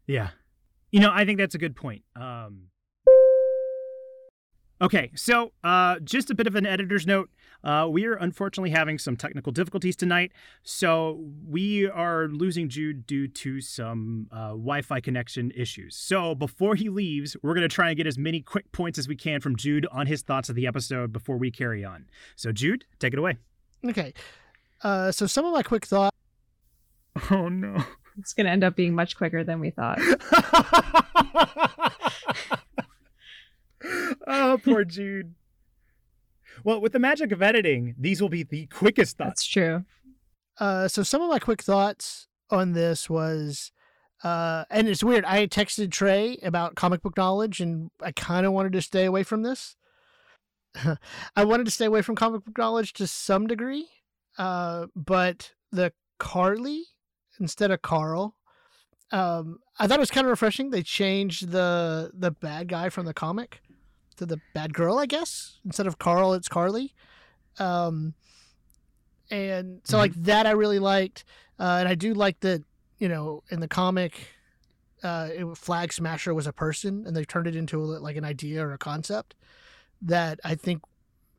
[0.07, 0.29] Yeah.
[0.91, 2.03] You know, I think that's a good point.
[2.15, 2.67] Um,
[4.81, 7.29] okay, so uh, just a bit of an editor's note.
[7.63, 13.27] Uh, we are unfortunately having some technical difficulties tonight, so we are losing Jude due
[13.27, 15.95] to some uh, Wi Fi connection issues.
[15.95, 19.07] So before he leaves, we're going to try and get as many quick points as
[19.07, 22.05] we can from Jude on his thoughts of the episode before we carry on.
[22.35, 23.37] So, Jude, take it away.
[23.89, 24.13] Okay.
[24.83, 26.15] Uh, so some of my quick thoughts.
[27.31, 27.81] Oh, no.
[28.17, 29.99] It's going to end up being much quicker than we thought.
[34.27, 35.33] oh, poor Jude.
[36.63, 39.29] Well, with the magic of editing, these will be the quickest thoughts.
[39.29, 39.85] That's true.
[40.59, 43.71] Uh, so some of my quick thoughts on this was,
[44.23, 45.25] uh, and it's weird.
[45.25, 49.23] I texted Trey about comic book knowledge, and I kind of wanted to stay away
[49.23, 49.75] from this.
[51.35, 53.87] I wanted to stay away from comic book knowledge to some degree,
[54.37, 56.85] uh, but the Karli
[57.39, 58.35] instead of Karl,
[59.11, 60.69] um, I thought it was kind of refreshing.
[60.69, 63.61] They changed the the bad guy from the comic
[64.17, 65.59] to the bad girl, I guess.
[65.65, 66.93] Instead of Karl, it's Karli.
[67.59, 68.13] Um,
[69.29, 71.23] and so like that I really liked,
[71.59, 72.63] uh, and I do like that.
[72.97, 74.29] You know, in the comic,
[75.03, 78.23] uh, it, Flag Smasher was a person, and they turned it into a, like an
[78.23, 79.35] idea or a concept
[80.01, 80.81] that I think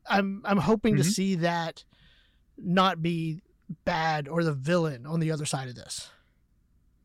[0.09, 1.11] I'm I'm hoping to Mhm.
[1.13, 1.83] see that
[2.57, 3.41] not be
[3.85, 6.09] bad or the villain on the other side of this.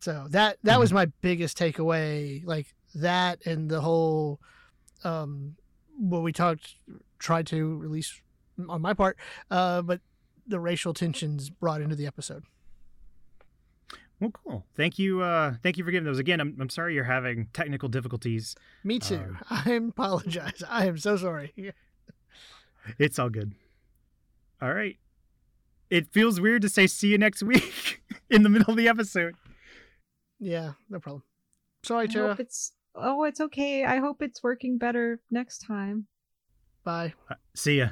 [0.00, 4.40] So that that was my biggest takeaway, like that and the whole
[5.04, 5.56] um
[5.96, 6.74] what we talked
[7.18, 8.20] tried to release
[8.68, 9.16] on my part,
[9.50, 10.00] uh, but
[10.46, 12.44] the racial tensions brought into the episode.
[14.22, 14.64] Well, cool.
[14.76, 15.20] Thank you.
[15.20, 16.20] Uh, thank you for giving those.
[16.20, 18.54] Again, I'm, I'm sorry you're having technical difficulties.
[18.84, 19.16] Me too.
[19.16, 20.62] Um, I apologize.
[20.68, 21.52] I am so sorry.
[22.98, 23.54] It's all good.
[24.60, 24.96] All right.
[25.88, 29.36] It feels weird to say see you next week in the middle of the episode.
[30.40, 31.22] Yeah, no problem.
[31.84, 32.28] Sorry, I Tara.
[32.30, 33.84] hope it's oh, it's okay.
[33.84, 36.08] I hope it's working better next time.
[36.82, 37.14] Bye.
[37.30, 37.90] Uh, see ya.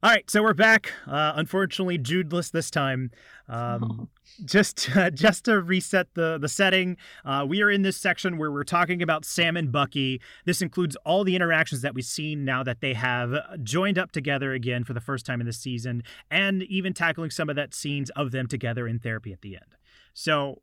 [0.00, 0.92] All right, so we're back.
[1.08, 3.10] Uh, unfortunately, Judeless this time.
[3.48, 4.08] Um,
[4.44, 8.52] just uh, just to reset the the setting, uh, we are in this section where
[8.52, 10.20] we're talking about Sam and Bucky.
[10.44, 13.34] This includes all the interactions that we've seen now that they have
[13.64, 17.50] joined up together again for the first time in the season, and even tackling some
[17.50, 19.74] of that scenes of them together in therapy at the end.
[20.14, 20.62] So,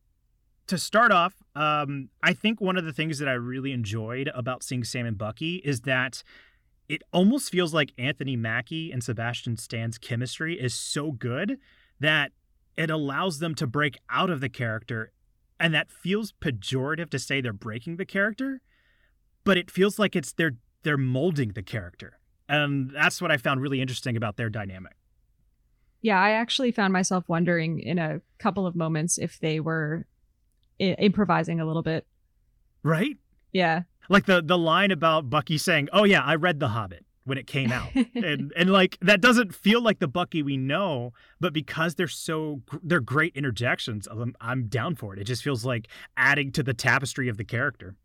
[0.67, 4.63] to start off, um, I think one of the things that I really enjoyed about
[4.63, 6.24] seeing Sam and Bucky is that
[6.88, 11.58] it almost feels like Anthony Mackie and Sebastian Stan's chemistry is so good
[12.00, 12.32] that
[12.78, 15.12] it allows them to break out of the character.
[15.60, 18.62] And that feels pejorative to say they're breaking the character,
[19.43, 22.19] but it feels like it's they're they're molding the character.
[22.48, 24.93] And that's what I found really interesting about their dynamic.
[26.02, 30.06] Yeah, I actually found myself wondering in a couple of moments if they were
[30.80, 32.06] I- improvising a little bit.
[32.84, 33.17] Right?
[33.52, 33.84] Yeah.
[34.10, 37.48] Like the the line about Bucky saying, "Oh yeah, I read The Hobbit." when it
[37.48, 37.89] came out.
[38.15, 42.62] And and like that doesn't feel like the bucky we know but because they're so
[42.82, 45.20] they're great interjections I'm, I'm down for it.
[45.20, 47.96] It just feels like adding to the tapestry of the character.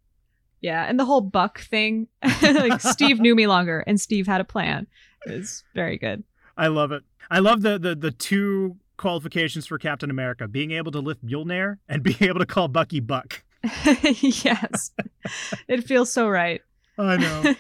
[0.60, 2.08] Yeah and the whole buck thing
[2.42, 4.86] like steve knew me longer and steve had a plan.
[5.26, 6.24] Was very good.
[6.56, 7.04] I love it.
[7.30, 11.78] I love the the, the two qualifications for captain america being able to lift mjolnir
[11.88, 13.42] and being able to call bucky buck
[14.20, 14.90] yes
[15.68, 16.62] it feels so right
[17.00, 17.54] I know.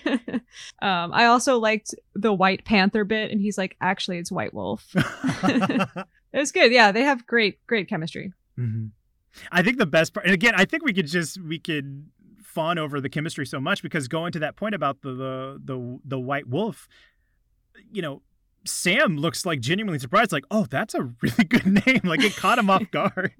[0.86, 4.86] um, I also liked the White Panther bit, and he's like, actually, it's White Wolf.
[4.94, 6.72] it was good.
[6.72, 8.32] Yeah, they have great, great chemistry.
[8.58, 8.86] Mm-hmm.
[9.50, 12.06] I think the best part, and again, I think we could just we could
[12.42, 15.98] fawn over the chemistry so much because going to that point about the the the,
[16.04, 16.88] the White Wolf,
[17.92, 18.22] you know,
[18.66, 22.00] Sam looks like genuinely surprised, like, oh, that's a really good name.
[22.04, 23.32] Like it caught him off guard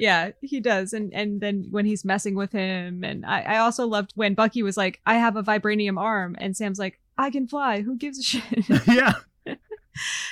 [0.00, 3.86] yeah he does and and then when he's messing with him and I, I also
[3.86, 7.46] loved when bucky was like i have a vibranium arm and sam's like i can
[7.46, 8.42] fly who gives a shit?
[8.86, 9.14] Yeah.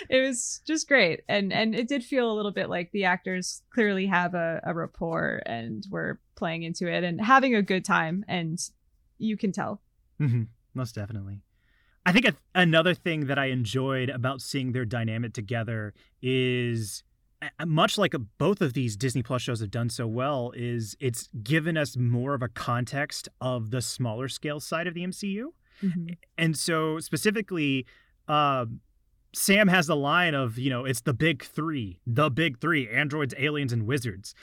[0.08, 3.62] It was just great and and it did feel a little bit like the actors
[3.74, 8.24] clearly have a, a rapport and were playing into it and having a good time
[8.28, 8.58] and
[9.18, 9.82] you can tell.
[10.20, 10.44] Mm-hmm.
[10.74, 11.42] most definitely.
[12.06, 17.02] I think a, another thing that i enjoyed about seeing their dynamic together is
[17.66, 21.28] much like a, both of these Disney Plus shows have done so well, is it's
[21.42, 25.46] given us more of a context of the smaller scale side of the MCU.
[25.82, 26.14] Mm-hmm.
[26.36, 27.86] And so specifically,
[28.26, 28.66] uh,
[29.32, 33.34] Sam has the line of, you know, it's the big three, the big three androids,
[33.38, 34.34] aliens, and wizards.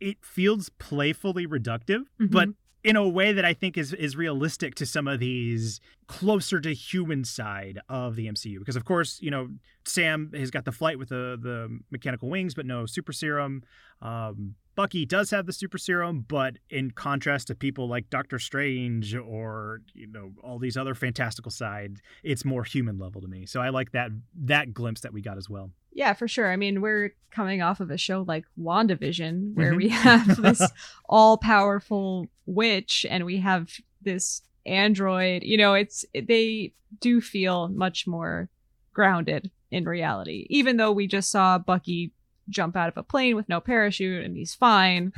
[0.00, 2.26] It feels playfully reductive, mm-hmm.
[2.26, 2.48] but
[2.84, 6.74] in a way that I think is is realistic to some of these closer to
[6.74, 8.58] human side of the MCU.
[8.58, 9.48] Because of course, you know,
[9.86, 13.62] Sam has got the flight with the the mechanical wings, but no super serum.
[14.02, 19.14] Um, Bucky does have the super serum, but in contrast to people like Doctor Strange
[19.14, 23.46] or you know all these other fantastical sides, it's more human level to me.
[23.46, 24.10] So I like that
[24.42, 25.70] that glimpse that we got as well.
[25.92, 26.50] Yeah, for sure.
[26.50, 29.76] I mean, we're coming off of a show like WandaVision, where mm-hmm.
[29.76, 30.60] we have this
[31.08, 33.70] all powerful witch and we have
[34.02, 35.42] this android.
[35.42, 38.48] You know, it's they do feel much more
[38.92, 42.12] grounded in reality, even though we just saw Bucky
[42.48, 45.12] jump out of a plane with no parachute and he's fine.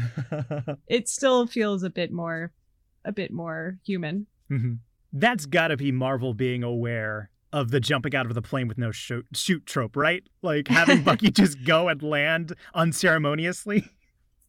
[0.86, 2.52] it still feels a bit more,
[3.04, 4.26] a bit more human.
[4.50, 4.74] Mm-hmm.
[5.12, 8.78] That's got to be Marvel being aware of the jumping out of the plane with
[8.78, 10.22] no shoot, shoot trope, right?
[10.42, 13.90] Like having Bucky just go and land unceremoniously.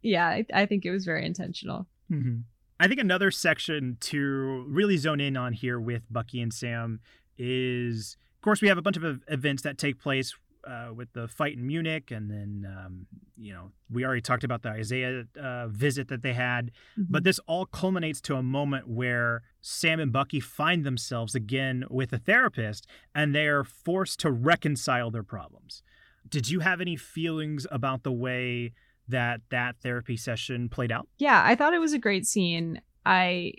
[0.02, 1.88] Yeah, I, I think it was very intentional.
[2.12, 2.40] Mm-hmm.
[2.80, 7.00] I think another section to really zone in on here with Bucky and Sam
[7.38, 10.36] is, of course, we have a bunch of events that take place
[10.68, 14.64] uh, with the fight in Munich, and then um, you know we already talked about
[14.64, 17.04] the Isaiah uh, visit that they had, mm-hmm.
[17.10, 22.12] but this all culminates to a moment where Sam and Bucky find themselves again with
[22.12, 22.86] a therapist,
[23.16, 25.84] and they are forced to reconcile their problems.
[26.28, 28.74] Did you have any feelings about the way
[29.10, 31.08] that that therapy session played out?
[31.18, 32.82] Yeah, I thought it was a great scene.
[33.06, 33.54] I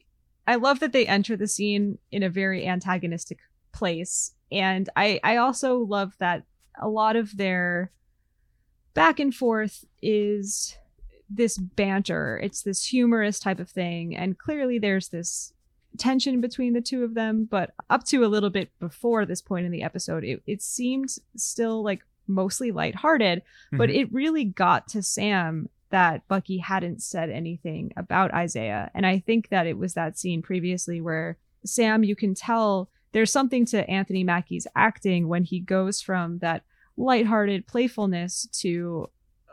[0.47, 3.39] I love that they enter the scene in a very antagonistic
[3.73, 6.45] place and I I also love that
[6.81, 7.93] a lot of their
[8.95, 10.77] back and forth is
[11.29, 12.41] this banter.
[12.43, 14.17] It's this humorous type of thing.
[14.17, 15.53] And clearly there's this
[15.99, 17.47] tension between the two of them.
[17.51, 21.11] But up to a little bit before this point in the episode, it, it seemed
[21.37, 23.41] still like mostly lighthearted.
[23.41, 23.77] Mm-hmm.
[23.79, 28.91] But it really got to Sam that Bucky hadn't said anything about Isaiah.
[28.95, 33.33] And I think that it was that scene previously where Sam, you can tell there's
[33.33, 36.63] something to Anthony Mackie's acting when he goes from that
[36.97, 39.09] lighthearted playfulness to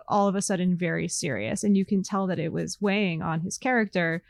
[0.07, 1.63] all of a sudden very serious.
[1.63, 4.21] And you can tell that it was weighing on his character.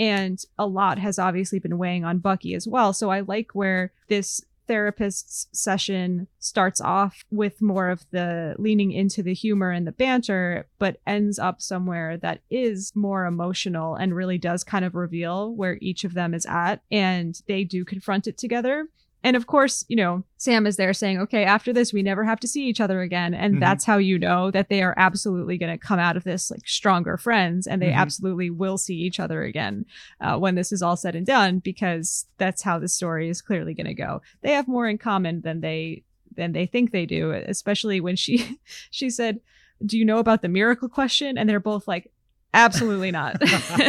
[0.00, 2.92] And a lot has obviously been weighing on Bucky as well.
[2.92, 4.42] So I like where this
[4.72, 10.66] therapist's session starts off with more of the leaning into the humor and the banter,
[10.78, 15.76] but ends up somewhere that is more emotional and really does kind of reveal where
[15.82, 16.80] each of them is at.
[16.90, 18.88] And they do confront it together.
[19.24, 22.40] And of course, you know, Sam is there saying, okay, after this, we never have
[22.40, 23.34] to see each other again.
[23.34, 23.60] And Mhm.
[23.60, 26.66] that's how you know that they are absolutely going to come out of this like
[26.66, 27.96] stronger friends and they Mhm.
[27.96, 29.84] absolutely will see each other again
[30.20, 33.74] uh, when this is all said and done, because that's how the story is clearly
[33.74, 34.20] going to go.
[34.40, 36.02] They have more in common than they
[36.34, 38.58] than they think they do, especially when she
[38.90, 39.40] she said,
[39.84, 41.36] do you know about the miracle question?
[41.36, 42.10] And they're both like,
[42.54, 43.36] absolutely not.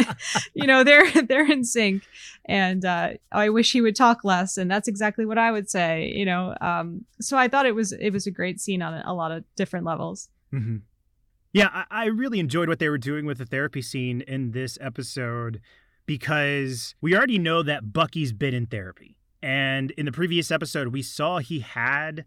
[0.54, 2.04] you know, they're they're in sync.
[2.46, 4.56] And uh, I wish he would talk less.
[4.56, 6.12] And that's exactly what I would say.
[6.14, 9.14] You know, um, so I thought it was it was a great scene on a
[9.14, 10.28] lot of different levels.
[10.50, 10.78] hmm
[11.52, 14.78] Yeah, I, I really enjoyed what they were doing with the therapy scene in this
[14.80, 15.60] episode
[16.06, 19.16] because we already know that Bucky's been in therapy.
[19.42, 22.24] And in the previous episode, we saw he had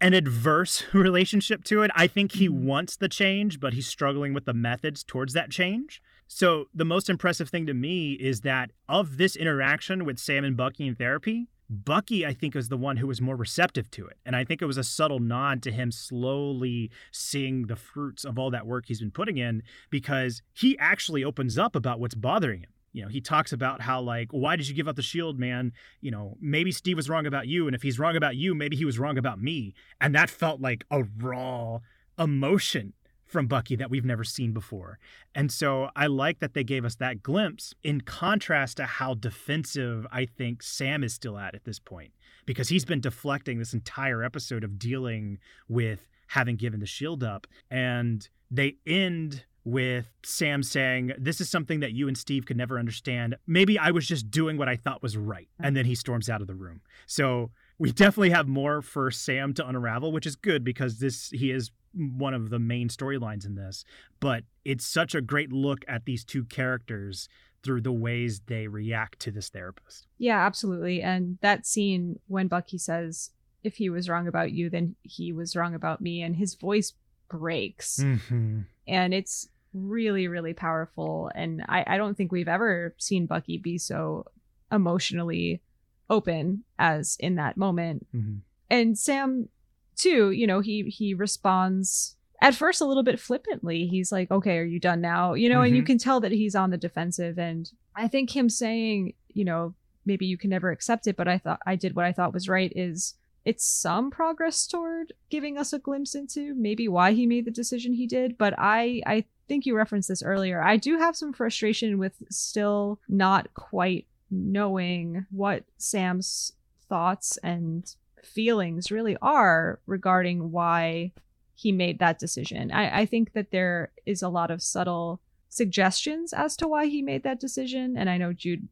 [0.00, 1.90] an adverse relationship to it.
[1.94, 2.62] I think he Mhm.
[2.62, 6.00] wants the change, but he's struggling with the methods towards that change.
[6.26, 10.56] So, the most impressive thing to me is that of this interaction with Sam and
[10.56, 14.16] Bucky in therapy, Bucky, I think, is the one who was more receptive to it.
[14.26, 18.38] And I think it was a subtle nod to him slowly seeing the fruits of
[18.38, 22.60] all that work he's been putting in because he actually opens up about what's bothering
[22.62, 22.70] him.
[22.92, 25.72] You know, he talks about how, like, why did you give up the shield, man?
[26.00, 27.66] You know, maybe Steve was wrong about you.
[27.66, 29.74] And if he's wrong about you, maybe he was wrong about me.
[30.00, 31.78] And that felt like a raw
[32.18, 32.94] emotion
[33.30, 34.98] from Bucky that we've never seen before.
[35.34, 40.06] And so I like that they gave us that glimpse in contrast to how defensive
[40.10, 42.12] I think Sam is still at at this point
[42.44, 45.38] because he's been deflecting this entire episode of dealing
[45.68, 51.80] with having given the shield up and they end with Sam saying, This is something
[51.80, 53.36] that you and Steve could never understand.
[53.46, 55.48] Maybe I was just doing what I thought was right.
[55.54, 55.64] Mm-hmm.
[55.64, 56.80] And then he storms out of the room.
[57.06, 61.50] So we definitely have more for Sam to unravel, which is good because this he
[61.50, 63.84] is one of the main storylines in this.
[64.20, 67.28] But it's such a great look at these two characters
[67.62, 70.06] through the ways they react to this therapist.
[70.18, 71.02] Yeah, absolutely.
[71.02, 73.30] And that scene when Bucky says,
[73.62, 76.94] if he was wrong about you, then he was wrong about me, and his voice
[77.30, 77.98] breaks.
[78.02, 78.60] Mm-hmm.
[78.86, 81.30] And it's really, really powerful.
[81.34, 84.26] And I, I don't think we've ever seen Bucky be so
[84.70, 85.60] emotionally
[86.08, 88.06] open as in that moment.
[88.14, 88.36] Mm-hmm.
[88.70, 89.48] And Sam,
[89.96, 93.86] too, you know, he he responds at first a little bit flippantly.
[93.86, 95.34] He's like, okay, are you done now?
[95.34, 95.86] You know, and you Mhm.
[95.86, 97.38] can tell that he's on the defensive.
[97.38, 99.74] And I think him saying, you know,
[100.06, 102.48] maybe you can never accept it, but I thought I did what I thought was
[102.48, 103.14] right is
[103.50, 107.94] it's some progress toward giving us a glimpse into maybe why he made the decision
[107.94, 108.38] he did.
[108.38, 110.62] But I I think you referenced this earlier.
[110.62, 116.52] I do have some frustration with still not quite knowing what Sam's
[116.88, 117.92] thoughts and
[118.22, 121.10] feelings really are regarding why
[121.56, 122.70] he made that decision.
[122.70, 127.02] I, I think that there is a lot of subtle suggestions as to why he
[127.02, 127.96] made that decision.
[127.96, 128.68] And I know Jude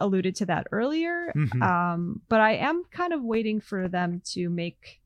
[0.00, 1.32] alluded to that earlier.
[1.36, 1.62] Mhm.
[1.62, 5.00] Um, but I am kind of waiting for them to make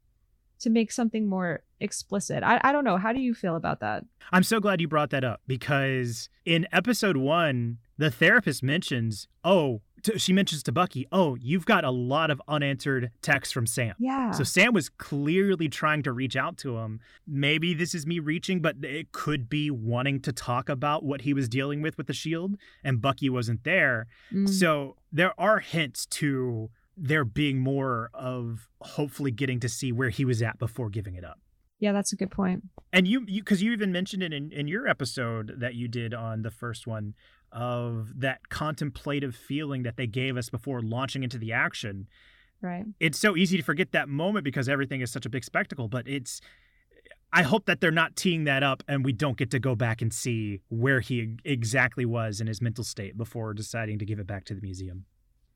[0.61, 2.43] to make something more explicit.
[2.43, 2.97] I, I don't know.
[2.97, 4.05] How do you feel about that?
[4.33, 9.83] I'm so glad you brought that up because in episode one, the therapist mentions, oh,
[10.05, 13.95] t- she mentions to Bucky, oh, you've got a lot of unanswered texts from Sam.
[13.99, 14.31] Yeah.
[14.31, 17.01] So Sam was clearly trying to reach out to him.
[17.27, 21.35] Maybe this is me reaching, but it could be wanting to talk about what he
[21.35, 24.07] was dealing with with the shield, and Bucky wasn't there.
[24.33, 24.49] Mm.
[24.49, 30.25] So there are hints to there being more of hopefully getting to see where he
[30.25, 31.41] was at before giving it up.
[31.81, 32.63] yeah, that's a good point.
[32.93, 36.15] And you, you, because you even mentioned it in, in your episode that you did
[36.15, 37.15] on the first one
[37.55, 42.09] of that contemplative feeling that they gave us before launching into the action.
[42.61, 42.85] Right.
[42.99, 46.09] It's so easy to forget that moment because everything is such a big spectacle, but
[46.09, 46.41] it's,
[47.33, 50.03] I hope that they're not teeing that up and we don't get to go back
[50.03, 54.27] and see where he exactly was in his mental state before deciding to give it
[54.27, 55.05] back to the museum.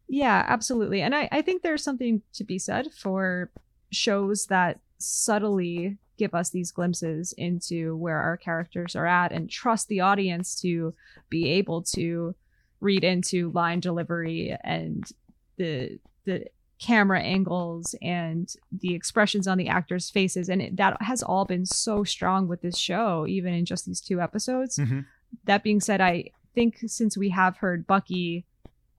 [0.09, 1.03] Yeah, absolutely.
[1.03, 3.51] And I, I think there's something to be said for
[3.90, 9.88] shows that subtly give us these glimpses into where our characters are at and trust
[9.88, 10.92] the audience to
[11.30, 12.34] be able to
[12.80, 15.10] read into line delivery and
[15.56, 16.44] the the
[16.78, 20.48] camera angles and the expressions on the actors' faces.
[20.48, 24.00] And it, that has all been so strong with this show, even in just these
[24.00, 24.76] two episodes.
[24.78, 25.04] Mhm.
[25.44, 28.46] That being said, I think since we have heard Bucky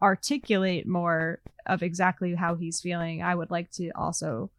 [0.02, 4.50] articulate more of exactly how he's feeling, I would like to also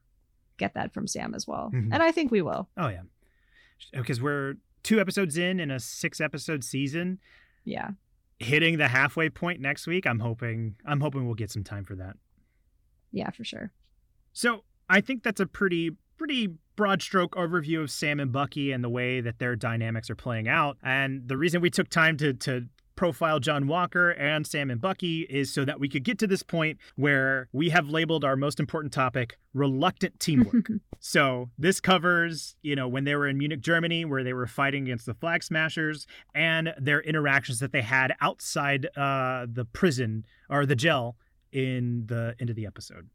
[0.60, 1.70] get that from Sam as well.
[1.74, 1.88] Mhm.
[1.92, 2.68] And I think we will.
[2.76, 3.02] Oh, yeah.
[3.92, 4.54] Because we're
[4.84, 7.18] two episodes in in a six episode season.
[7.64, 7.90] Yeah.
[8.42, 10.06] hitting the halfway point next week.
[10.06, 12.16] I'm hoping I'm hoping we'll get some time for that.
[13.12, 13.70] Yeah, for sure.
[14.32, 18.82] So I think that's a pretty pretty broad stroke overview of Sam and Bucky and
[18.82, 20.78] the way that their dynamics are playing out.
[20.82, 22.66] And the reason we took time to to
[23.00, 26.42] profile John Walker and Sam and Bucky is so that we could get to this
[26.42, 30.68] point where we have labeled our most important topic reluctant teamwork.
[31.00, 34.82] so this covers, you know, when they were in Munich, Germany, where they were fighting
[34.82, 40.66] against the Flag Smashers, and their interactions that they had outside uh, the prison or
[40.66, 41.16] the jail
[41.52, 43.08] in the end of the episode.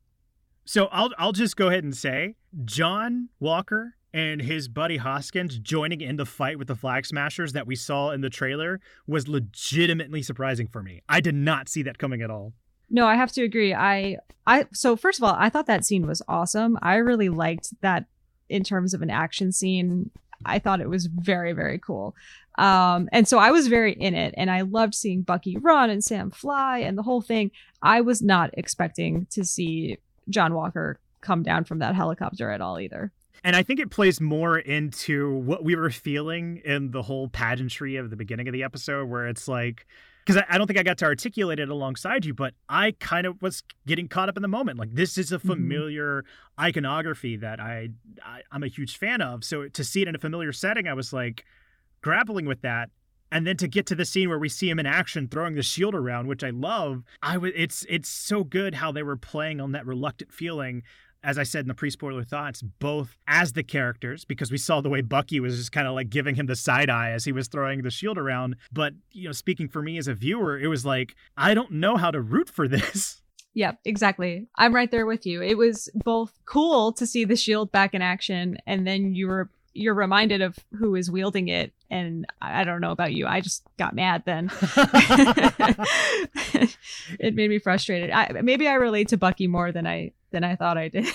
[0.65, 5.99] So I'll I'll just go ahead and say John Walker and his buddy Hoskins joining
[5.99, 10.21] in the fight with the Flag Smashers that we saw in the trailer was legitimately
[10.21, 11.01] surprising for me.
[11.09, 12.53] I did not see that coming at all.
[12.89, 13.73] No, I have to agree.
[13.73, 16.79] I I so first of all, I thought that scene was awesome.
[16.81, 18.05] I really liked that
[18.47, 20.11] in terms of an action scene.
[20.45, 22.15] I thought it was very very cool.
[22.57, 26.01] Um, and so I was very in it, and I loved seeing Bucky run and
[26.01, 27.51] Sam fly and the whole thing.
[27.81, 29.97] I was not expecting to see
[30.29, 33.11] John Walker come down from that helicopter at all either.
[33.45, 37.95] And I think it plays more into what we were feeling in the whole pageantry
[37.95, 39.85] of the beginning of the episode, where it's like,
[40.25, 43.27] because I, I, don't think I got to articulate it alongside you, but I kind
[43.27, 44.79] of was getting caught up in the moment.
[44.79, 45.47] Like this is a mm-hmm.
[45.47, 46.63] familiar mm-hmm.
[46.63, 47.89] iconography that I,
[48.23, 49.43] I I'm a huge fan of.
[49.43, 51.45] So to see it in a familiar setting, I was like
[52.01, 52.89] grappling with that
[53.31, 55.63] and then to get to the scene where we see him in action throwing the
[55.63, 59.59] shield around which i love i would it's it's so good how they were playing
[59.59, 60.83] on that reluctant feeling
[61.25, 64.89] as I said in the pre-spoiler thoughts, both as the characters, because we saw the
[64.89, 67.47] way Bucky was just kind of like giving him the side eye as he was
[67.47, 68.55] throwing the shield around.
[68.71, 71.97] But, you know, speaking for me as a viewer, it was like, I don't know
[71.97, 73.23] how to root for this.
[73.55, 74.47] Yep, exactly.
[74.55, 75.41] I'm right there with you.
[75.41, 79.49] It was both cool to see the shield back in action, and then you were
[79.77, 83.61] you're reminded of who is wielding it and i don't know about you i just
[83.77, 84.49] got mad then
[87.19, 90.55] it made me frustrated I, maybe i relate to bucky more than i than i
[90.55, 91.07] thought i did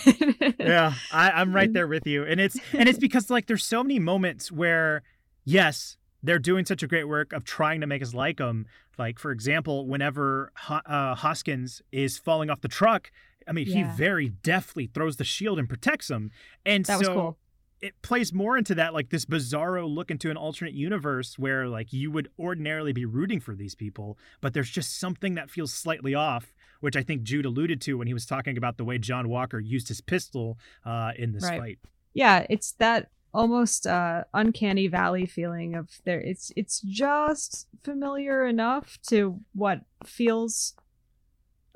[0.58, 3.84] yeah I, i'm right there with you and it's and it's because like there's so
[3.84, 5.02] many moments where
[5.44, 8.66] yes they're doing such a great work of trying to make us like them
[8.98, 13.10] like for example whenever uh, hoskins is falling off the truck
[13.48, 13.74] I mean, yeah.
[13.90, 16.30] he very deftly throws the shield and protects him.
[16.64, 17.38] And that so cool
[17.82, 21.92] it plays more into that like this bizarro look into an alternate universe where like
[21.92, 26.14] you would ordinarily be rooting for these people but there's just something that feels slightly
[26.14, 29.28] off which i think jude alluded to when he was talking about the way john
[29.28, 31.60] walker used his pistol uh, in this right.
[31.60, 31.78] fight
[32.14, 38.98] yeah it's that almost uh, uncanny valley feeling of there it's it's just familiar enough
[39.06, 40.74] to what feels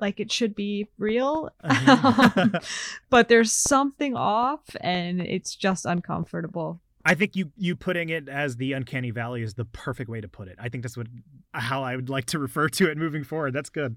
[0.05, 2.59] like it should be real uh-huh.
[3.09, 8.57] but there's something off and it's just uncomfortable I think you you putting it as
[8.57, 10.55] the uncanny valley is the perfect way to put it.
[10.59, 11.05] I think that's what
[11.53, 13.53] how I would like to refer to it moving forward.
[13.53, 13.95] That's good.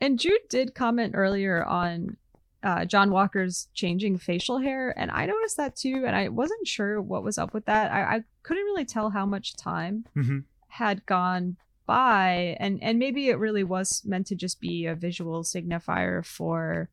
[0.00, 2.16] And Jude did comment earlier on
[2.64, 6.02] uh, John Walker's changing facial hair, and I noticed that too.
[6.04, 7.92] And I wasn't sure what was up with that.
[7.92, 10.40] I, I couldn't really tell how much time mm-hmm.
[10.66, 11.56] had gone
[11.88, 16.88] by and and maybe it really was meant to just be a visual signifier for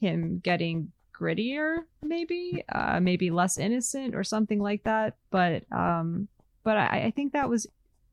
[0.00, 6.28] him getting grittier maybe uh maybe less innocent or something like that but um
[6.64, 7.66] but I, I think that was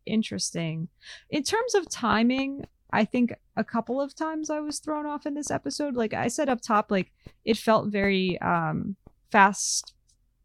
[0.06, 0.88] interesting
[1.30, 5.34] in terms of timing I think a couple of times I was thrown off in
[5.34, 5.96] this episode.
[5.96, 7.12] Like I said up top, like
[7.46, 8.96] it felt very um,
[9.32, 9.94] fast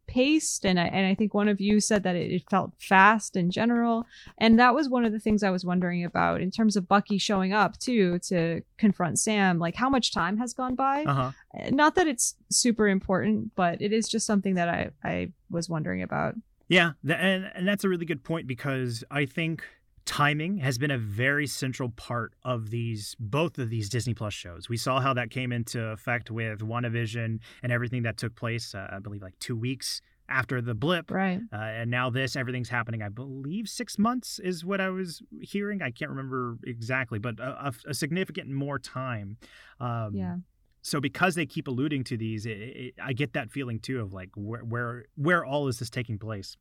[0.06, 3.36] paced and I, and I think one of you said that it, it, felt fast
[3.36, 4.06] in general.
[4.38, 7.18] And that was one of the things I was wondering about in terms of Bucky
[7.18, 9.58] showing up too to confront Sam.
[9.58, 11.04] Like how much time has gone by?
[11.04, 11.32] Uh-huh.
[11.70, 16.02] Not that it's super important but it is just something that I I was wondering
[16.02, 16.34] about.
[16.68, 19.64] Yeah and and that's a really good point because I think
[20.06, 24.68] timing has been a very central part of these both of these Disney Plus shows.
[24.68, 28.88] We saw how that came into effect with WandaVision and everything that took place, uh,
[28.90, 31.10] I believe, like two weeks after the blip.
[31.10, 31.40] Right.
[31.52, 35.82] Uh, and now this, everything's happening, I believe, six months is what I was hearing.
[35.82, 39.36] I can't remember exactly, but a, a significant more time.
[39.80, 40.36] Um, yeah.
[40.82, 44.12] So because they keep alluding to these, it, it, I get that feeling too of
[44.12, 46.56] like where where where all is this taking place,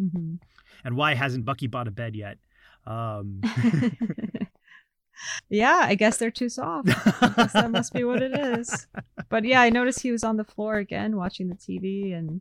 [0.00, 0.36] mm-hmm.
[0.84, 2.38] and why hasn't Bucky bought a bed yet?
[2.88, 3.42] Um,
[5.50, 6.86] yeah, I guess they're too soft.
[6.88, 8.86] that must be what it is.
[9.28, 12.40] But yeah, I noticed he was on the floor again watching the TV, and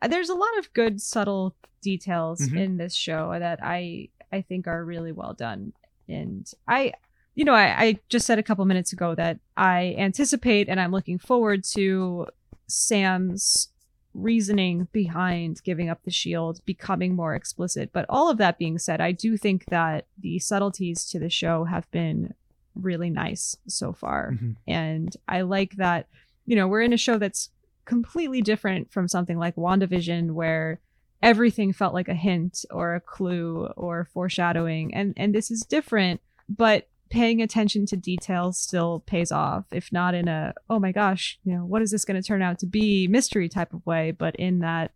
[0.00, 2.56] uh, there's a lot of good subtle details mm-hmm.
[2.56, 5.74] in this show that I I think are really well done.
[6.08, 6.94] And I,
[7.34, 10.90] you know, I, I just said a couple minutes ago that I anticipate and I'm
[10.90, 12.26] looking forward to
[12.66, 13.68] Sam's
[14.14, 17.90] reasoning behind giving up the shield becoming more explicit.
[17.92, 21.64] But all of that being said, I do think that the subtleties to the show
[21.64, 22.34] have been
[22.74, 24.32] really nice so far.
[24.32, 24.52] Mm-hmm.
[24.66, 26.08] And I like that,
[26.46, 27.50] you know, we're in a show that's
[27.84, 30.80] completely different from something like WandaVision, where
[31.22, 36.20] everything felt like a hint or a clue or foreshadowing and and this is different
[36.48, 41.38] but paying attention to details still pays off if not in a oh my gosh
[41.44, 44.10] you know what is this going to turn out to be mystery type of way
[44.10, 44.90] but in that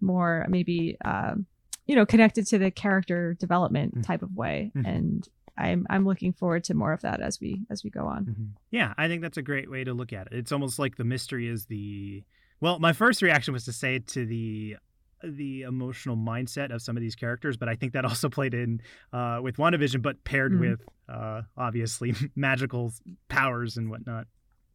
[0.00, 1.46] more maybe um,
[1.86, 4.06] you know connected to the character development Mm.
[4.06, 4.86] type of way Mhm.
[4.86, 5.28] and
[5.58, 8.48] i'm i'm looking forward to more of that as we as we go on Mhm.
[8.70, 10.32] Yeah, I think that's a great way to look at it.
[10.34, 12.22] It's almost like the mystery is the
[12.60, 14.76] well, my first reaction was to say to the
[15.22, 18.80] the emotional mindset of some of these characters, but I think that also played in
[19.12, 20.60] uh, with WandaVision, but paired Mhm.
[20.60, 22.92] with uh, obviously magical
[23.28, 24.26] powers and whatnot.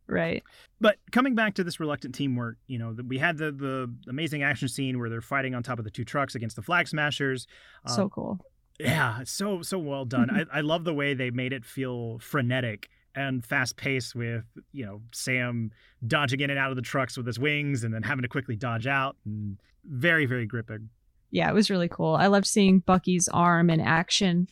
[0.08, 0.44] right
[0.82, 4.68] But coming back to this reluctant teamwork, you know, we had the the amazing action
[4.68, 7.48] scene where they're fighting on top of the two trucks against the flag smashers.
[7.88, 8.40] so Um, cool
[8.80, 10.30] yeah, so so well done.
[10.54, 14.44] I, I love the way they made it feel frenetic and fast paced with
[14.74, 15.72] you know Sam
[16.06, 18.58] dodging in and out of the trucks with his wings and then having to quickly
[18.58, 19.16] dodge out.
[19.26, 19.58] And
[19.88, 20.90] very very gripping.
[21.32, 24.48] yeah it was really cool i loved seeing bucky's arm in action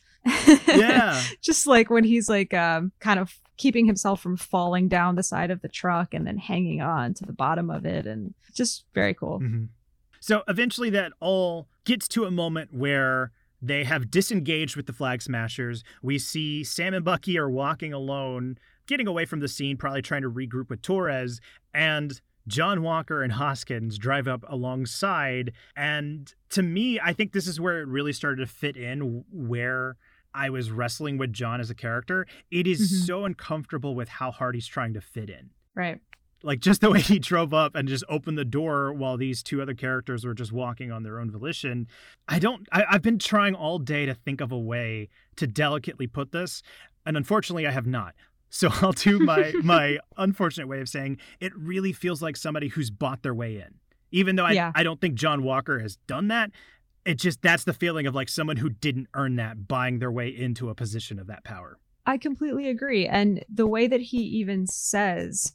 [0.67, 5.23] Yeah, just like when he's like um, kind of keeping himself from falling down the
[5.23, 8.85] side of the truck and then hanging on to the bottom of it and just
[8.93, 9.67] very cool Mhm.
[10.21, 15.21] So eventually, that all gets to a moment where they have disengaged with the flag
[15.21, 15.83] smashers.
[16.01, 18.57] We see Sam and Bucky are walking alone,
[18.87, 21.41] getting away from the scene, probably trying to regroup with Torres,
[21.73, 25.53] and John Walker and Hoskins drive up alongside.
[25.75, 29.97] And to me, I think this is where it really started to fit in where
[30.33, 32.25] I was wrestling with John as a character.
[32.51, 33.05] It is Mhm.
[33.05, 35.99] so uncomfortable with how hard he's trying to fit in right
[36.45, 39.61] like just the way he drove up and just opened the door while these two
[39.61, 41.87] other characters were just walking on their own volition
[42.27, 46.05] i don't I, i've been trying all day to think of a way to delicately
[46.05, 46.61] put this
[47.07, 48.13] and unfortunately i have not
[48.53, 52.89] so i'll do my my unfortunate way of saying it really feels like somebody who's
[52.89, 53.75] bought their way in.
[54.11, 54.71] Even though i, Yeah.
[54.75, 56.51] I don't think john walker has done that
[57.05, 60.29] it just that's the feeling of like someone who didn't earn that buying their way
[60.29, 61.77] into a position of that power.
[62.05, 63.07] I completely agree.
[63.07, 65.53] And the way that he even says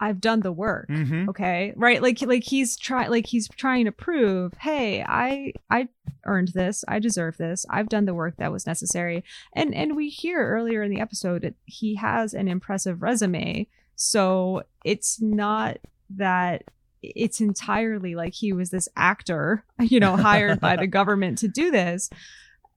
[0.00, 1.28] i've done the work mm-hmm.
[1.28, 1.72] okay?
[1.76, 2.02] Right?
[2.02, 5.88] Like like he's trying like he's trying to prove hey i i
[6.26, 6.84] earned this.
[6.86, 7.64] I deserve this.
[7.70, 9.24] I've done the work that was necessary.
[9.54, 13.68] And and we hear earlier in the episode that he has an impressive resume.
[13.94, 15.78] So it's not
[16.10, 16.64] that
[17.02, 21.70] it's entirely like he was this actor you know hired by the government to do
[21.70, 22.10] this.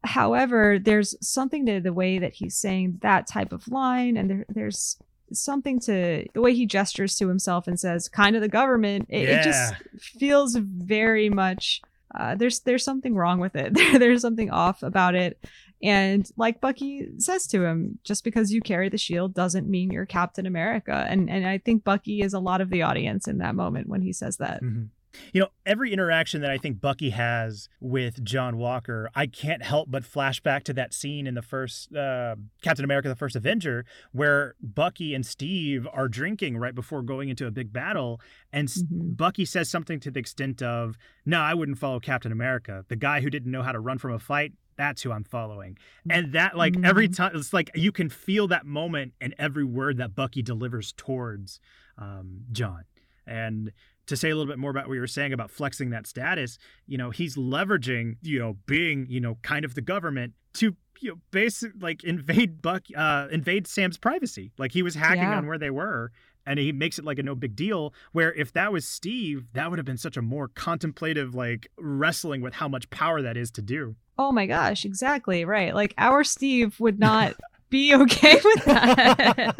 [0.05, 4.45] However there's something to the way that he's saying that type of line and there,
[4.47, 4.97] there's
[5.33, 9.29] something to the way he gestures to himself and says kind of the government it,
[9.29, 11.81] it just feels very much
[12.15, 13.71] uh, there's there's something wrong with it.
[13.99, 15.39] There's something off about it.
[15.83, 20.07] And like bucky says to him just because you carry the shield doesn't mean you're
[20.07, 21.05] captain america.
[21.07, 24.01] And and i think bucky is a lot of the audience in that moment when
[24.01, 24.63] he says that.
[24.63, 24.87] Mhm.
[25.33, 29.89] You know, every interaction that I think Bucky has with John Walker, I can't help
[29.89, 33.85] but flash back to that scene in the first uh, Captain America: The First Avenger,
[34.11, 38.21] where Bucky and Steve are drinking right before going into a big battle,
[38.53, 39.17] and Mhm.
[39.17, 42.85] Bucky says something to the extent of, "No, I wouldn't follow Captain America.
[42.87, 45.77] The guy who didn't know how to run from a fight." That's who I'm following.
[46.09, 47.15] And that, like, every Mhm.
[47.17, 51.59] time, it's like you can feel that moment in every word that Bucky delivers towards
[51.97, 52.83] um, John.
[53.27, 53.73] And
[54.09, 56.57] to say a little bit more about what you were saying about flexing that status,
[56.85, 61.09] you know, he's leveraging, you know, being, you know, kind of the government to, you
[61.11, 64.51] know, basically like invade Buck, uh, invade Sam's privacy.
[64.57, 65.37] Like he was hacking Yeah.
[65.37, 66.11] on where they were,
[66.45, 67.93] and he makes it like a no big deal.
[68.11, 72.41] Where if that was Steve, that would have been such a more contemplative, like wrestling
[72.41, 73.95] with how much power that is to do.
[74.17, 77.35] oh my gosh exactly right like our steve would not
[77.69, 79.55] be okay with that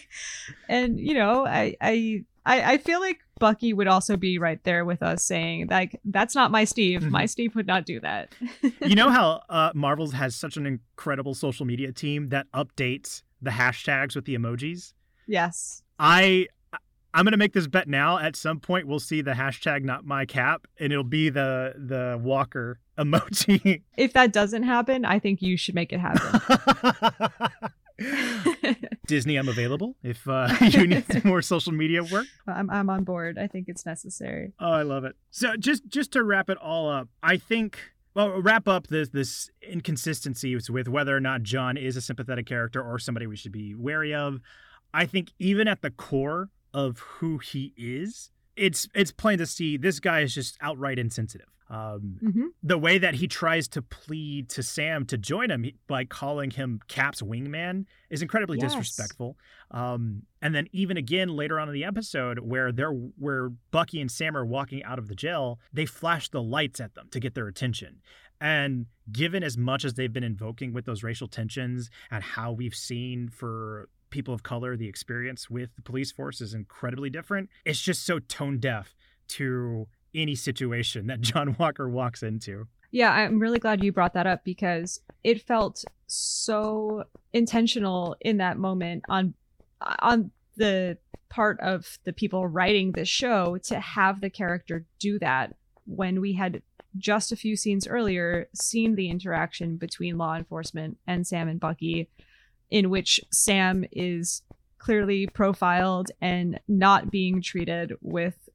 [0.70, 4.86] and you know I, I i i feel like bucky would also be right there
[4.86, 8.34] with us saying like that's not my steve my steve would not do that
[8.82, 13.52] you know how uh, Marvel's has such an incredible social media team that updates the
[13.52, 14.94] hashtags with the emojis.
[15.28, 16.48] yes I
[17.14, 18.20] I'm gonna make this bet now.
[18.20, 22.18] At some point, we'll see the hashtag not my cap, and it'll be the the
[22.24, 23.82] Walker emoji.
[23.98, 26.40] if that doesn't happen i think you should make it happen
[29.08, 32.28] Disney, I'm available if uh, you need some more social media work.
[32.48, 35.16] I'm, I'm on board i think it's necessary Oh, I love it.
[35.32, 37.78] So just just to wrap it all up, I think
[38.14, 42.82] well wrap up this this inconsistencies with whether or not John is a sympathetic character
[42.82, 44.40] or somebody we should be wary of.
[44.94, 49.78] I think even at the core of who he is, it's it's plain to see
[49.78, 51.48] this guy is just outright insensitive.
[51.70, 56.04] Um, hmm the way that he tries to plead to Sam to join him by
[56.04, 58.72] calling him Cap's wingman is incredibly Yes.
[58.76, 59.38] disrespectful.
[59.72, 64.12] Um, and then even again later on in the episode, where they're where Bucky and
[64.12, 67.36] Sam are walking out of the jail, they flash the lights at them to get
[67.36, 68.02] their attention.
[68.42, 72.76] And given as much as they've been invoking with those racial tensions and how we've
[72.76, 77.50] seen for people of color, the experience with the police force is incredibly different.
[77.66, 78.96] It's just so tone deaf
[79.30, 82.68] to any situation that John Walker walks into.
[82.92, 88.58] Yeah, I'm really glad you brought that up because it felt so intentional in that
[88.58, 89.34] moment on
[90.00, 90.98] on the
[91.30, 95.56] part of the people writing this show to have the character do that
[95.86, 96.62] when we had
[96.98, 102.10] just a few scenes earlier seen the interaction between law enforcement and Sam and Bucky
[102.72, 104.42] in which Sam is
[104.80, 108.50] clearly profiled and not being treated with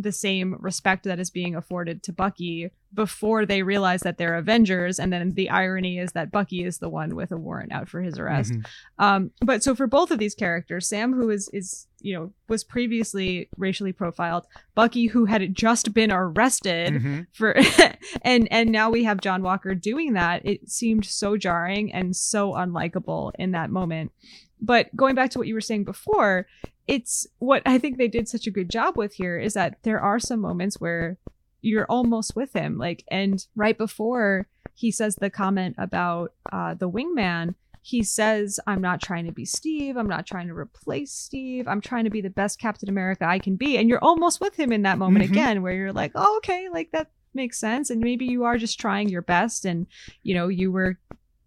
[0.00, 5.00] the same respect that is being afforded to Bucky before they realize that they're Avengers.
[5.00, 8.00] And then the irony is that Bucky is the one with a warrant out for
[8.00, 8.52] his arrest.
[8.52, 8.66] Mhm.
[8.98, 12.62] Um, but so for both of these characters, Sam, who is is you know was
[12.62, 14.46] previously racially profiled,
[14.76, 17.26] Bucky, who had just been arrested Mhm.
[17.32, 17.56] for,
[18.22, 20.46] and and now we have John Walker doing that.
[20.46, 24.12] It seemed so jarring and so unlikable in that moment.
[24.60, 26.46] But going back to what you were saying before,
[26.88, 30.00] it's what I think they did such a good job with here is that there
[30.00, 31.18] are some moments where
[31.60, 32.78] you're almost with him.
[32.78, 38.80] Like, and right before he says the comment about uh, the wingman, he says, I'm
[38.80, 39.96] not trying to be Steve.
[39.96, 41.68] I'm not trying to replace Steve.
[41.68, 43.76] I'm trying to be the best Captain America I can be.
[43.76, 45.30] And you're almost with him in that moment Mhm.
[45.30, 47.90] again, where you're like, oh, okay, like that makes sense.
[47.90, 49.64] And maybe you are just trying your best.
[49.64, 49.86] And,
[50.22, 50.98] you know, you were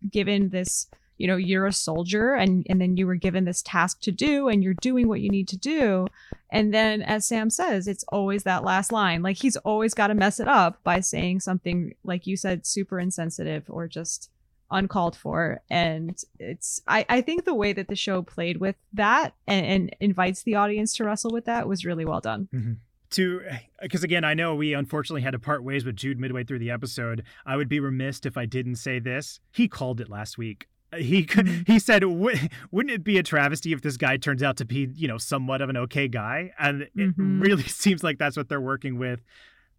[0.09, 0.87] given this
[1.21, 4.47] you know you're a soldier and and then you were given this task to do
[4.47, 6.07] and you're doing what you need to do.
[6.49, 9.21] And then as sam says it's always that last line.
[9.21, 12.99] Like he's always got to mess it up by saying something like you said super
[12.99, 14.31] insensitive or just
[14.71, 15.61] uncalled for.
[15.69, 19.95] And it's i i think the way that the show played with that and, and
[19.99, 22.49] invites the audience to wrestle with that was really well done.
[22.51, 22.73] Mm-hmm.
[23.11, 26.43] To eh, because again i know we unfortunately had to part ways with jude midway
[26.43, 27.21] through the episode.
[27.45, 29.39] I would be remiss if i didn't say this.
[29.51, 30.67] He called it last week
[30.97, 31.67] he Mhm.
[31.67, 32.33] he said "Wou-
[32.71, 35.61] wouldn't it be a travesty if this guy turns out to be you know somewhat
[35.61, 37.41] of an okay guy and it Mhm.
[37.41, 39.21] really seems like that's what they're working with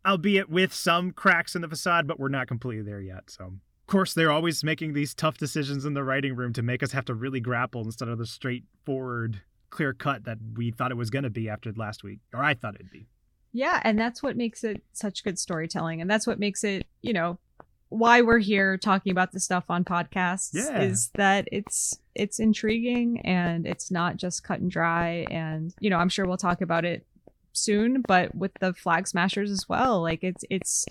[0.06, 3.86] albeit with some cracks in the facade but we're not completely there yet so of
[3.86, 7.04] course they're always making these tough decisions in the writing room to make us have
[7.04, 11.22] to really grapple instead of the straightforward clear cut that we thought it was going
[11.24, 13.06] to be after last week or i thought it'd be
[13.54, 16.00] Yeah, and that's what makes it such good storytelling.
[16.00, 17.38] And that's what makes it, you know,
[17.92, 20.80] why we're here talking about this stuff on podcasts Yeah.
[20.82, 25.98] is that it's it's intriguing and it's not just cut and dry and you know,
[25.98, 27.04] I'm sure we'll talk about it
[27.52, 30.86] soon, but with the flag smashers as well, like it's it's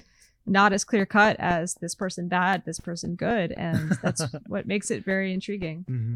[0.45, 4.89] not as clear cut as this person bad, this person good, and that's what makes
[4.91, 5.85] it very intriguing.
[5.89, 6.15] Mm-hmm.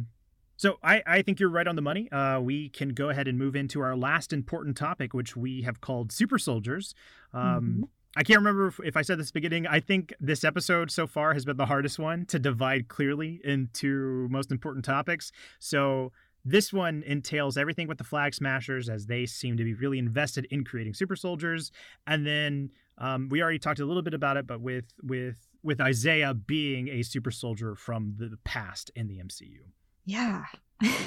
[0.58, 2.10] So I, I think you're right on the money.
[2.12, 5.82] Uh, we can go ahead and move into our last important topic, which we have
[5.82, 6.96] called super soldiers.
[7.34, 7.90] Um, Mhm.
[8.16, 9.68] I can't remember if, if I said this at the beginning.
[9.68, 14.28] I think this episode so far has been the hardest one to divide clearly into
[14.30, 15.32] most important topics.
[15.60, 16.12] So
[16.46, 20.48] this one entails everything with the flag smashers as they seem to be really invested
[20.52, 21.72] in creating super soldiers.
[22.08, 25.82] And then um, we already talked a little bit about it, but with with with
[25.82, 29.58] Isaiah being a super soldier from the past in the MCU
[30.06, 30.46] Yeah.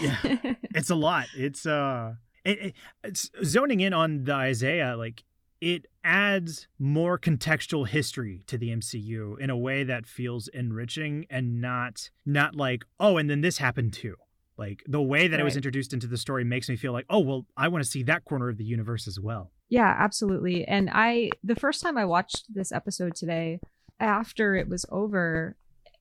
[0.01, 0.17] Yeah.
[0.75, 1.27] it's a lot.
[1.37, 5.23] It's uh, it, it, it's zoning in on the Isaiah like
[5.61, 11.61] it adds more contextual history to the MCU in a way that feels enriching and
[11.61, 14.17] not not like oh and then this happened too.
[14.57, 17.21] Like the way that it was introduced into the story makes me feel like oh
[17.21, 19.53] well I want to see that corner of the universe as well.
[19.69, 20.67] Yeah, absolutely.
[20.67, 23.61] And I, the first time I watched this episode today,
[24.01, 25.57] after it was over,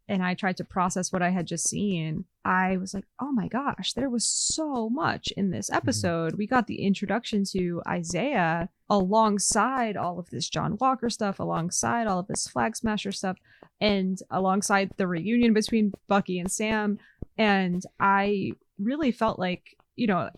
[0.10, 3.48] and I tried to process what I had just seen, I was like, oh my
[3.48, 5.78] gosh, there was so much in this mm-hmm.
[5.78, 6.36] episode.
[6.36, 12.20] We got the introduction to Isaiah alongside all of this John Walker stuff, alongside all
[12.20, 13.38] of this Flag Smasher stuff,
[13.82, 17.00] and alongside the reunion between Bucky and Sam.
[17.38, 20.30] And I really felt like, you know,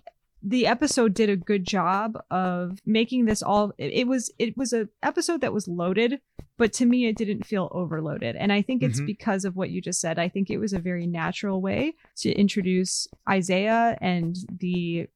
[0.41, 4.71] the episode did a good job of making this all it, it was it was
[4.71, 6.21] a episode that was loaded
[6.59, 8.35] but to me it didn't feel overloaded.
[8.35, 9.07] And i think it's Mhm.
[9.13, 10.19] because of what you just said.
[10.19, 15.07] I think it was a very natural way to introduce isaiah and the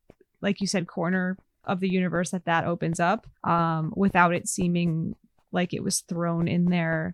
[0.42, 5.16] like you said corner of the universe that that opens up um without it seeming
[5.52, 7.14] like it was thrown in there.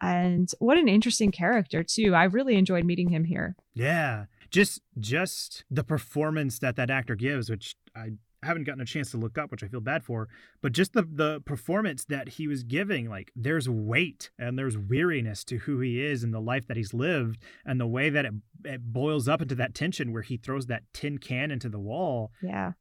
[0.00, 2.14] And what an interesting character too.
[2.14, 3.54] I really enjoyed meeting him here.
[3.74, 8.12] Yeah, just just the performance that that actor gives, which I
[8.42, 10.28] haven't gotten a chance to look up, which I feel bad for,
[10.60, 15.44] but just the the performance that he was giving, like there's weight and there's weariness
[15.44, 18.34] to who he is and the life that he's lived, and the way that it
[18.64, 22.32] it boils up into that tension where he throws that tin can into the wall.
[22.42, 22.72] Yeah.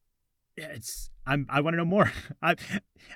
[0.58, 2.12] It's I'm I want to know more.
[2.42, 2.56] I,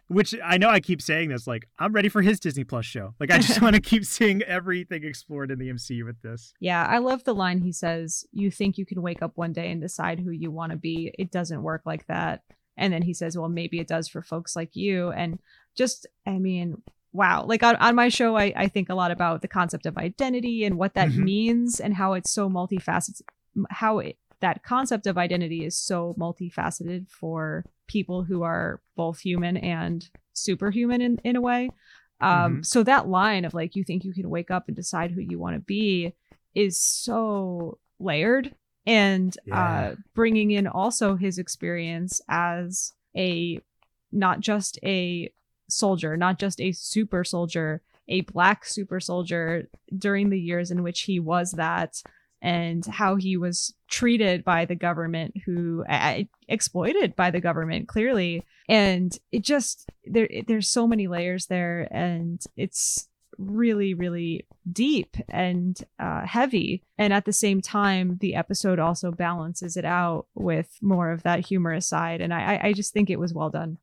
[0.07, 3.13] which I know I keep saying this, like I'm ready for his Disney Plus show.
[3.19, 6.53] Like I just want to keep seeing everything explored in the MCU with this.
[6.59, 9.71] Yeah, I love the line he says, "You think you can wake up one day
[9.71, 11.13] and decide who you want to be?
[11.17, 12.43] It doesn't work like that."
[12.77, 15.39] And then he says, "Well, maybe it does for folks like you." And
[15.75, 16.81] just, I mean,
[17.11, 19.97] wow like on, on my show I, I think a lot about the concept of
[19.97, 21.23] identity and what that mm-hmm.
[21.23, 23.21] means and how it's so multifaceted
[23.69, 29.57] how it, that concept of identity is so multifaceted for people who are both human
[29.57, 31.69] and superhuman in, in a way
[32.21, 32.61] um mm-hmm.
[32.61, 35.39] so that line of like you think you can wake up and decide who you
[35.39, 36.13] want to be
[36.53, 38.53] is so layered
[38.85, 39.89] and yeah.
[39.91, 43.59] uh bringing in also his experience as a
[44.11, 45.31] not just a
[45.69, 51.01] soldier, not just a super soldier, a black super soldier during the years in which
[51.01, 52.01] he was that
[52.41, 58.43] and how he was treated by the government who uh, exploited by the government clearly.
[58.67, 63.07] And it just there there's so many layers there and it's
[63.37, 66.83] really really deep and uh, heavy.
[66.97, 71.45] And at the same time the episode also balances it out with more of that
[71.45, 72.21] humorous side.
[72.21, 73.77] And i i just think it was well done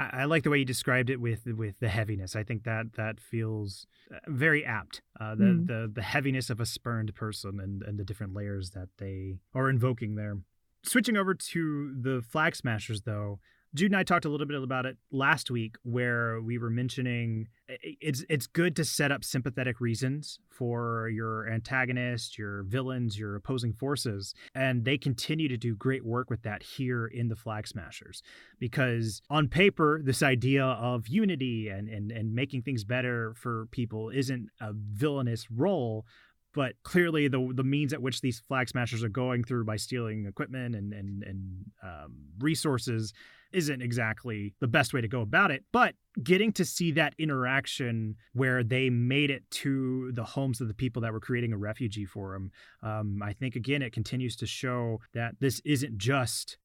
[0.00, 2.34] I, I, like the way you described it with with the heaviness.
[2.34, 5.02] I think that that feels uh, very apt.
[5.20, 5.66] Uh, the, mm.
[5.66, 9.68] the the heaviness of a spurned person and and the different layers that they are
[9.68, 10.38] invoking there.
[10.82, 13.38] Switching over to the flag smashers, though,
[13.72, 17.46] Jude and I talked a little bit about it last week, where we were mentioning
[17.68, 23.72] it's it's good to set up sympathetic reasons for your antagonist, your villains, your opposing
[23.72, 28.22] forces, and they continue to do great work with that here in the Flag Smashers.
[28.58, 34.10] Because on paper, this idea of unity and and and making things better for people
[34.10, 36.06] isn't a villainous role,
[36.52, 40.26] but clearly the the means at which these flag smashers are going through by stealing
[40.26, 43.12] equipment and and and um, resources
[43.52, 45.64] isn't exactly the best way to go about it.
[45.72, 50.74] But getting to see that interaction where they made it to the homes of the
[50.74, 52.50] people that were creating a refugee for them,
[52.82, 56.58] um, I think again it continues to show that this isn't just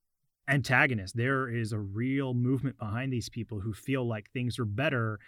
[0.47, 1.17] antagonist.
[1.17, 5.19] There is a real movement behind these people who feel like things are better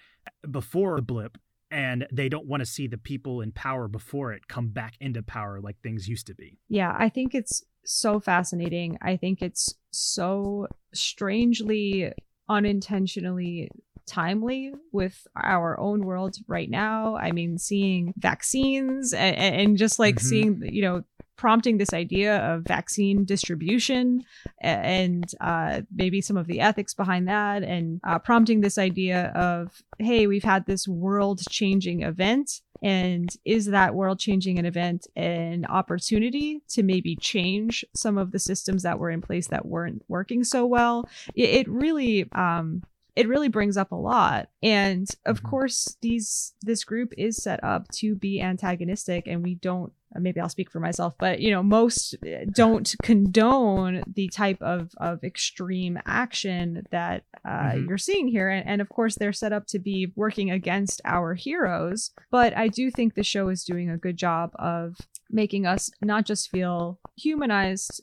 [0.49, 1.37] before the blip
[1.69, 5.21] and they don't want to see the people in power before it come back into
[5.21, 6.57] power like things used to be.
[6.69, 8.97] Yeah, I think it's so fascinating.
[9.01, 12.11] I think it's so strangely
[12.49, 13.69] unintentionally
[14.05, 17.17] timely with our own world right now.
[17.17, 20.27] I mean, seeing vaccines and, and just like mm-hmm.
[20.27, 21.03] seeing, you know,
[21.37, 24.23] prompting this idea of vaccine distribution
[24.59, 29.83] and uh, maybe some of the ethics behind that, and uh, prompting this idea of,
[29.99, 32.61] hey, we've had this world changing event.
[32.81, 38.39] And is that world changing an event an opportunity to maybe change some of the
[38.39, 41.07] systems that were in place that weren't working so well?
[41.35, 42.83] It, really um,
[43.17, 45.47] it really brings up a lot and of mm-hmm.
[45.47, 50.49] course these this group is set up to be antagonistic and we don't maybe I'll
[50.49, 55.99] speak for myself, but you know, most uh, don't condone the type of of extreme
[56.05, 57.87] action that uh, mm-hmm.
[57.87, 61.33] you're seeing here, and, and of course, they're set up to be working against our
[61.33, 62.11] heroes.
[62.31, 64.97] But I do think the show is doing a good job of
[65.29, 68.01] making us not just feel humanized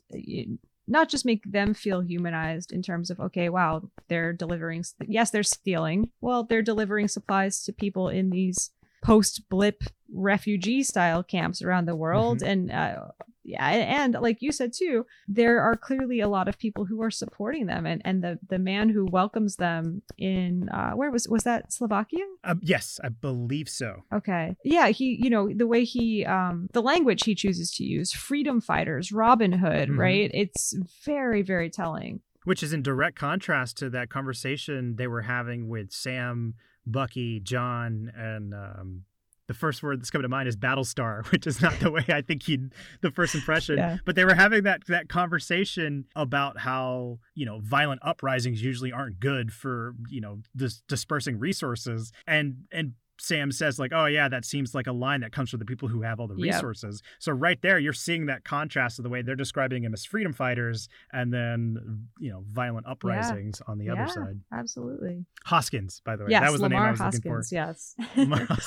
[0.86, 5.42] not just make them feel humanized in terms of okay wow they're delivering yes they're
[5.42, 6.10] stealing.
[6.20, 8.70] Well they're delivering supplies to people in these
[9.02, 12.38] post blip refugee style camps around the world.
[12.38, 12.48] Mm-hmm.
[12.50, 13.08] and uh,
[13.44, 17.10] yeah and like you said too there are clearly a lot of people who are
[17.10, 21.44] supporting them and and the the man who welcomes them in uh where was was
[21.44, 22.24] that slovakia?
[22.42, 24.02] Uh, yes i believe so.
[24.12, 24.56] Okay.
[24.64, 28.60] Yeah he you know the way he um the language he chooses to use freedom
[28.60, 30.00] fighters robin hood mm-hmm.
[30.00, 30.30] right?
[30.32, 32.20] It's very very telling.
[32.44, 36.54] Which is in direct contrast to that conversation they were having with sam
[36.86, 39.02] bucky john and um
[39.46, 42.22] the first word that's coming to mind is Battlestar, which is not the way I
[42.22, 42.58] think he
[43.00, 43.78] the first impression.
[43.78, 43.98] Yeah.
[44.04, 49.20] But they were having that that conversation about how you know violent uprisings usually aren't
[49.20, 54.44] good for you know dis- dispersing resources, and and Sam says like, "Oh yeah, that
[54.44, 57.10] seems like a line that comes from the people who have all the resources." Yep.
[57.20, 60.32] So right there, you're seeing that contrast of the way they're describing him as freedom
[60.32, 63.72] fighters, and then you know violent uprisings yeah.
[63.72, 64.40] on the yeah, other side.
[64.52, 65.24] Absolutely.
[65.44, 67.54] Hoskins, by the way, yes, that was Lemar the name I was Hoskins, looking for.
[67.54, 67.94] Yes.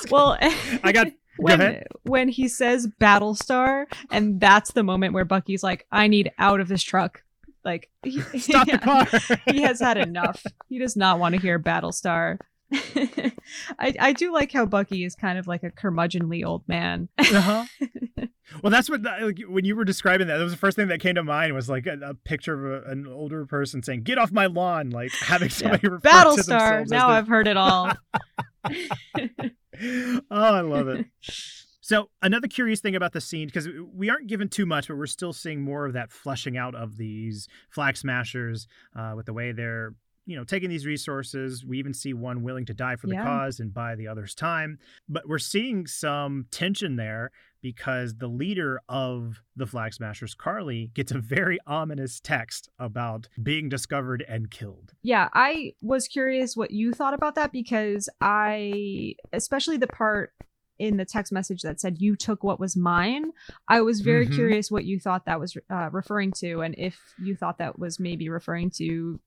[0.10, 0.38] well,
[0.82, 1.08] I got.
[1.38, 6.60] when when he says Battlestar, and that's the moment where Bucky's like, "I need out
[6.60, 7.22] of this truck."
[7.64, 9.38] Like, he, Stop yeah, the car.
[9.52, 10.42] he has had enough.
[10.68, 12.38] He does not want to hear Battlestar.
[13.78, 17.08] I I do like how Bucky is kind of like a curmudgeonly old man.
[17.18, 17.64] uh-huh.
[18.62, 20.38] Well, that's what like, when you were describing that.
[20.38, 22.82] That was the first thing that came to mind was like a, a picture of
[22.86, 26.46] a, an older person saying, "Get off my lawn!" Like having somebody refer to Battlestar.
[26.46, 27.92] themselves Now I've heard it all.
[28.64, 28.70] oh,
[30.30, 31.06] I love it.
[31.88, 35.06] So another curious thing about the scene, because we aren't given too much, but we're
[35.06, 39.52] still seeing more of that fleshing out of these flag smashers uh, with the way
[39.52, 39.94] they're,
[40.28, 41.64] you know, taking these resources.
[41.64, 43.24] We even see one willing to die for the Yeah.
[43.24, 44.78] cause and buy the other's time.
[45.08, 47.30] But we're seeing some tension there
[47.62, 53.70] because the leader of the flag smashers, Karli, gets a very ominous text about being
[53.70, 54.92] discovered and killed.
[55.02, 60.34] yeah, I was curious what you thought about that because I, especially the part
[60.78, 63.32] in the text message that said you took what was mine,
[63.66, 64.34] I was very Mhm.
[64.34, 67.98] curious what you thought that was uh, referring to, and if you thought that was
[67.98, 69.18] maybe referring to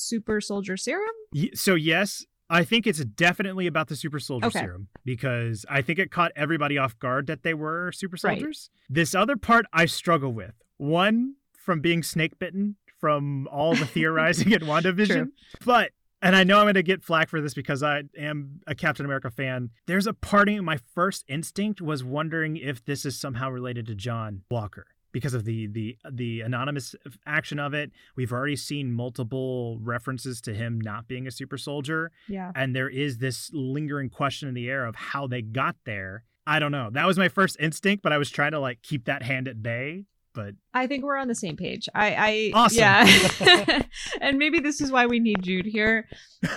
[0.00, 1.08] super soldier serum.
[1.54, 4.60] So yes, I think it's definitely about the super soldier Okay.
[4.60, 8.38] serum because I think it caught everybody off guard that they were super Right.
[8.38, 8.70] soldiers.
[8.88, 10.54] This other part I struggle with.
[10.76, 15.06] One from being snake bitten from all the theorizing in WandaVision.
[15.06, 15.32] True.
[15.64, 15.92] But
[16.22, 19.06] and I know I'm going to get flack for this because I am a Captain
[19.06, 19.70] America fan.
[19.86, 23.94] There's a part of my first instinct was wondering if this is somehow related to
[23.94, 26.94] John Walker because of the the the anonymous
[27.26, 27.90] action of it.
[28.16, 32.52] We've already seen multiple references to him not being a super soldier, Yeah.
[32.54, 36.24] and there is this lingering question in the air of how they got there.
[36.46, 36.90] I don't know.
[36.90, 39.62] That was my first instinct, but I was trying to like keep that hand at
[39.62, 40.06] bay.
[40.32, 41.88] But I think we're on the same page.
[41.92, 42.78] I, I Awesome.
[42.78, 43.82] yeah,
[44.20, 46.06] and maybe this is why we need Jude here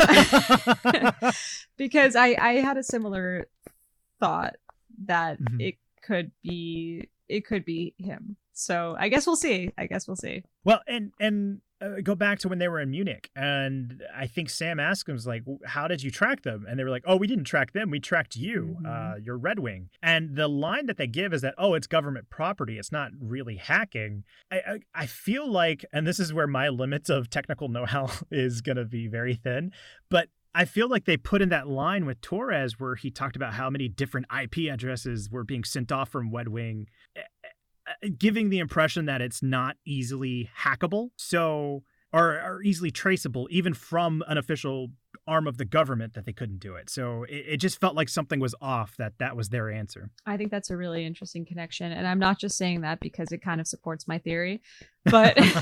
[1.78, 3.48] because I I had a similar
[4.20, 4.56] thought
[5.06, 5.62] that Mhm.
[5.62, 8.36] it could be it could be him.
[8.54, 9.72] So I guess we'll see.
[9.78, 10.44] I guess we'll see.
[10.64, 14.50] Well, and and uh, go back to when they were in Munich, and I think
[14.50, 17.18] Sam asked him, was like, "How did you track them?" And they were like, "Oh,
[17.18, 17.90] we didn't track them.
[17.90, 18.78] We tracked you.
[18.82, 18.86] Mhm.
[18.86, 22.30] Uh, you're Red Wing." And the line that they give is that, "Oh, it's government
[22.30, 22.78] property.
[22.78, 27.10] It's not really hacking." I I, I feel like, and this is where my limits
[27.10, 29.72] of technical know-how is going to be very thin,
[30.10, 30.30] but.
[30.56, 33.72] I feel like they put in that line with Torres where he talked about how
[33.72, 36.86] many different IP addresses were being sent off from Red Wing
[37.18, 37.22] uh,
[38.04, 43.74] Uh, giving the impression that it's not easily hackable so or, or easily traceable even
[43.74, 44.88] from an official
[45.28, 48.10] arm of the government that they couldn't do it so it, it just felt like
[48.10, 51.92] something was off that that was their answer I think that's a really interesting connection,
[51.92, 54.62] and I'm not just saying that because it kind of supports my theory,
[55.06, 55.36] but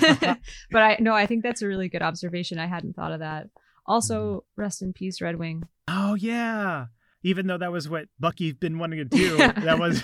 [0.72, 2.60] but I no, I think that's a really good observation.
[2.60, 3.48] I hadn't thought of that.
[3.86, 4.62] Also, mm-hmm.
[4.62, 5.64] rest in peace, Red Wing.
[5.88, 6.86] oh yeah
[7.24, 10.04] even though that was what Bucky's been wanting to do, that was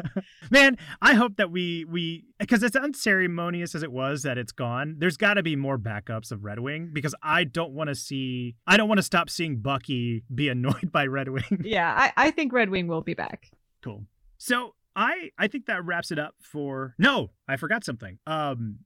[0.50, 0.76] man.
[1.02, 4.96] I hope that we we because it's unceremonious as it was that it's gone.
[4.98, 8.56] There's got to be more backups of Red Wing because I don't want to see.
[8.66, 11.62] I don't want to stop seeing Bucky be annoyed by Red Wing.
[11.64, 13.50] Yeah, I, I think Red Wing will be back.
[13.82, 14.04] Cool.
[14.38, 18.18] So I I think that wraps it up for no, I forgot something.
[18.26, 18.78] Um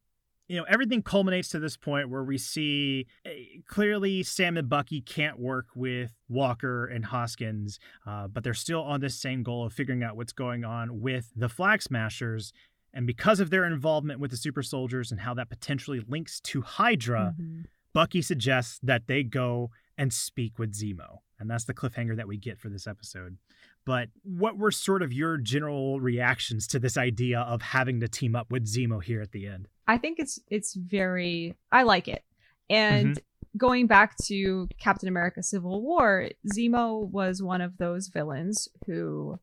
[0.49, 3.30] you know, everything culminates to this point where we see eh,
[3.66, 9.01] clearly Sam and Bucky can't work with Walker and Hoskins, uh, but they're still on
[9.01, 12.53] this same goal of figuring out what's going on with the Flag Smashers.
[12.94, 16.62] And because of their involvement with the super soldiers and how that potentially links to
[16.62, 17.66] Hydra, Mhm.
[17.92, 21.18] Bucky suggests that they go and speak with Zemo.
[21.38, 23.36] And that's the cliffhanger that we get for this episode.
[23.84, 28.34] But what were sort of your general reactions to this idea of having to team
[28.36, 29.68] up with Zemo here at the end?
[29.89, 32.22] I think it's it's very I like it.
[32.70, 33.59] And Mm-hmm.
[33.59, 39.41] going back to Captain America Civil War, Zemo was one of those villains who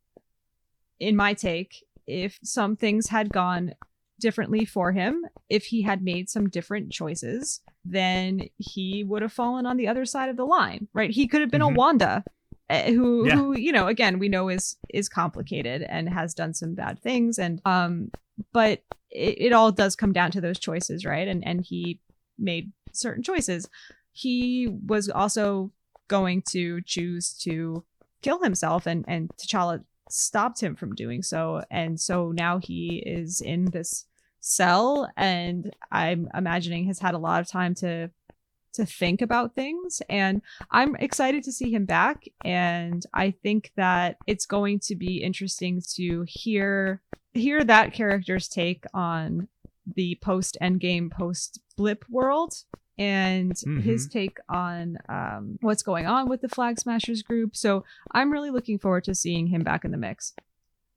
[1.00, 3.74] in my take, if some things had gone
[4.20, 9.66] differently for him, if he had made some different choices, then he would have fallen
[9.66, 11.12] on the other side of the line, right?
[11.12, 11.74] He could have been Mhm.
[11.74, 12.24] a Wanda
[12.70, 13.36] who Yeah.
[13.36, 17.38] who you know again we know is is complicated and has done some bad things.
[17.40, 18.12] And um
[18.52, 21.28] but it, it all does come down to those choices right?
[21.28, 22.00] And and he
[22.38, 23.70] made certain choices.
[24.12, 25.72] He was also
[26.08, 27.84] going to choose to
[28.22, 31.64] kill himself and and T'Challa stopped him from doing so.
[31.72, 34.06] And so now he is in this
[34.40, 38.12] cell and I'm imagining has had a lot of time to
[38.76, 40.02] to think about things.
[40.10, 42.26] And I'm excited to see him back.
[42.44, 47.02] And I think that it's going to be interesting to hear
[47.34, 49.50] hear that character's take on
[49.96, 52.64] the post endgame post blip world
[52.98, 53.54] and
[53.84, 57.56] his take on um, what's going on with the flag smashers group.
[57.56, 60.34] So i'm really looking forward to seeing him back in the mix.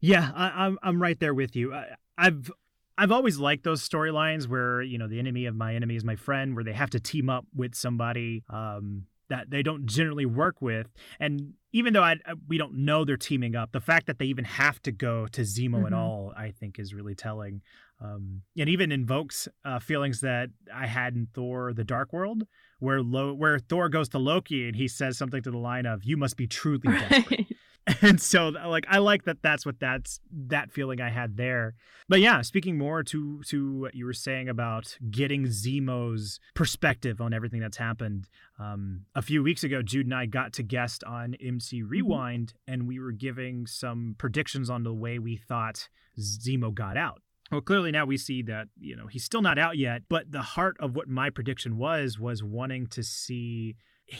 [0.01, 1.75] Yeah, I, I'm I'm right there with you.
[1.75, 2.51] I, I've
[2.99, 6.17] I've always liked those storylines where, you know, the enemy of my enemy is my
[6.17, 10.61] friend, where they have to team up with somebody um, that they don't generally work
[10.61, 10.89] with.
[11.21, 12.17] And even though I,
[12.49, 15.43] we don't know they're teaming up, the fact that they even have to go to
[15.43, 15.87] Zemo mm-hmm.
[15.87, 17.63] at all, I think, is really telling.
[18.01, 22.45] Um, and even invokes uh, feelings that I had in Thor: The Dark World,
[22.81, 26.05] where Lo- where Thor goes to Loki and he says something to the line of
[26.05, 27.47] "You must be truly desperate."
[28.03, 31.75] and so like i like that that's what that's that feeling i had there
[32.09, 37.33] but yeah speaking more to to what you were saying about getting zemo's perspective on
[37.33, 38.29] everything that's happened
[38.59, 41.89] um, a few weeks ago jude and i got to guest on mc mm-hmm.
[41.89, 47.23] rewind and we were giving some predictions on the way we thought zemo got out
[47.51, 50.43] well, clearly now we see that, you know, he's still not out yet, but the
[50.43, 53.77] heart of what my prediction was was wanting to see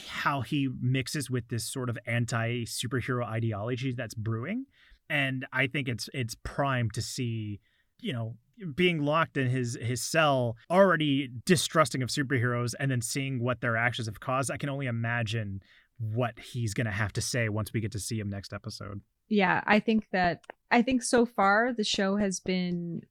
[0.07, 4.65] how he mixes with this sort of anti superhero ideology that's brewing.
[5.09, 7.59] And I think it's it's prime to see,
[7.99, 8.35] you know,
[8.75, 13.75] being locked in his his cell, already distrusting of superheroes, and then seeing what their
[13.75, 14.51] actions have caused.
[14.51, 15.61] I can only imagine
[15.97, 19.01] what he's gonna have to say once we get to see him next episode.
[19.27, 23.01] Yeah, I think that I think so far the show has been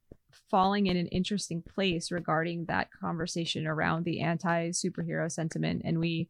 [0.51, 6.29] falling in an interesting place regarding that conversation around the anti superhero sentiment, and we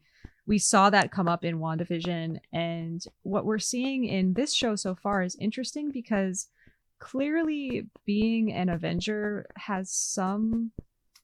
[0.48, 2.38] we saw that come up in WandaVision.
[2.52, 6.48] And what we're seeing in this show so far is interesting because
[6.98, 10.72] clearly being an Avenger has some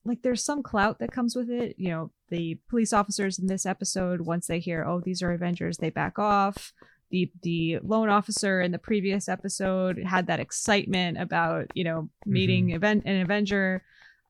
[0.05, 1.77] like there's some clout that comes with it.
[1.79, 5.79] You know, the police officers in this episode, once they hear, oh, these are Avengers,
[5.79, 6.75] they back off.
[7.11, 12.67] The the loan officer in the previous episode had that excitement about, you know, meeting
[12.67, 12.77] mm-hmm.
[12.77, 13.83] event an Avenger.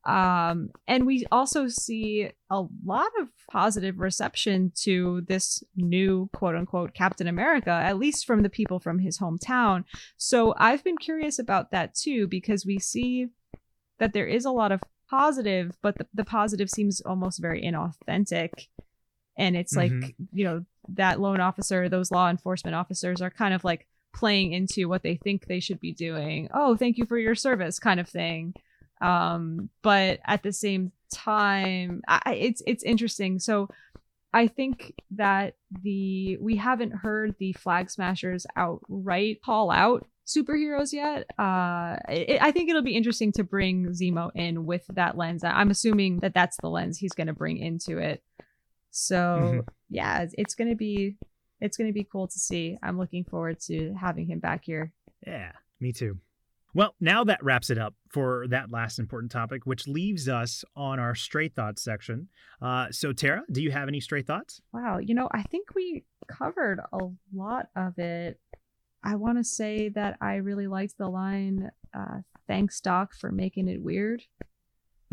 [0.06, 6.94] Um, and we also see a lot of positive reception to this new quote unquote
[6.94, 9.84] Captain America, at least from the people from his hometown.
[10.16, 13.28] So I've been curious about that too, because we see
[13.98, 18.50] that there is a lot of positive, but the, the positive seems almost very inauthentic.
[19.38, 20.00] And it's mm-hmm.
[20.00, 24.52] like, you know, that loan officer, those law enforcement officers are kind of like playing
[24.52, 26.48] into what they think they should be doing.
[26.52, 28.54] Oh, thank you for your service, kind of thing
[29.04, 33.38] um but at the same time I, it's it's interesting.
[33.38, 33.68] So
[34.32, 41.26] i think that the we haven't heard the flag smashers outright call out superheroes yet.
[41.38, 45.44] Uh it, i think it'll be interesting to bring zemo in with that lens.
[45.44, 48.22] I'm assuming that that's the lens he's going to bring into it.
[48.90, 49.60] So mm-hmm.
[49.90, 51.16] yeah it's, it's going to be
[51.60, 52.76] it's going to be cool to see.
[52.82, 54.92] I'm looking forward to having him back here.
[55.26, 56.18] Yeah me too
[56.74, 60.98] well, now that wraps it up for that last important topic, which leaves us on
[60.98, 62.28] our stray thoughts section.
[62.60, 64.60] Uh, so, Tara, do you have any stray thoughts?
[64.72, 66.98] Wow, you know, I think we covered a
[67.32, 68.40] lot of it.
[69.04, 73.68] I want to say that I really liked the line, uh, "Thanks, Doc, for making
[73.68, 74.24] it weird."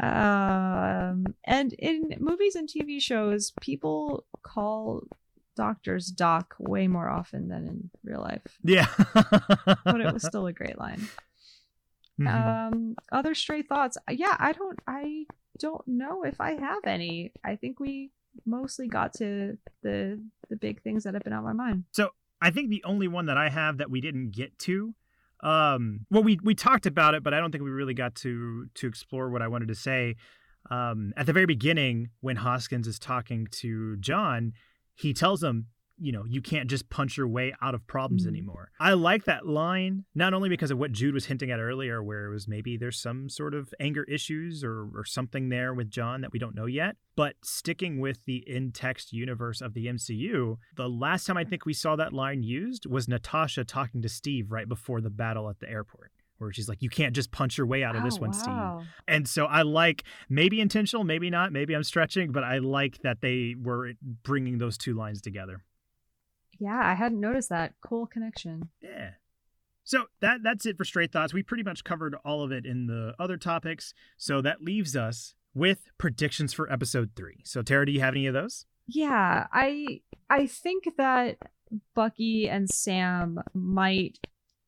[0.00, 5.02] um, and in movies and TV shows, people call
[5.56, 8.58] doctor's doc way more often than in real life.
[8.62, 8.86] Yeah.
[9.14, 11.08] but it was still a great line.
[12.20, 12.74] Mm-hmm.
[12.76, 13.98] Um other stray thoughts.
[14.08, 15.24] Yeah, I don't I
[15.58, 17.32] don't know if I have any.
[17.44, 18.12] I think we
[18.44, 21.84] mostly got to the the big things that have been on my mind.
[21.92, 24.94] So, I think the only one that I have that we didn't get to
[25.42, 28.68] um well we we talked about it but I don't think we really got to
[28.74, 30.16] to explore what I wanted to say.
[30.70, 34.52] Um, at the very beginning, when Hoskins is talking to John,
[34.96, 35.66] he tells him,
[35.98, 38.34] you know, you can't just punch your way out of problems mm-hmm.
[38.34, 38.70] anymore.
[38.78, 42.26] I like that line, not only because of what Jude was hinting at earlier, where
[42.26, 46.20] it was maybe there's some sort of anger issues or, or something there with John
[46.20, 50.58] that we don't know yet, but sticking with the in text universe of the MCU,
[50.76, 54.52] the last time I think we saw that line used was Natasha talking to Steve
[54.52, 57.66] right before the battle at the airport where she's like, you can't just punch your
[57.66, 58.78] way out of this oh, one, wow.
[58.80, 58.88] Steve.
[59.08, 63.20] And so I like, maybe intentional, maybe not, maybe I'm stretching, but I like that
[63.20, 63.92] they were
[64.22, 65.62] bringing those two lines together.
[66.58, 67.74] Yeah, I hadn't noticed that.
[67.86, 68.70] Cool connection.
[68.80, 69.10] Yeah.
[69.84, 71.32] So that that's it for straight thoughts.
[71.32, 73.94] We pretty much covered all of it in the other topics.
[74.16, 77.42] So that leaves us with predictions for episode three.
[77.44, 78.66] So Tara, do you have any of those?
[78.88, 81.38] Yeah, I I think that
[81.94, 84.18] Bucky and Sam might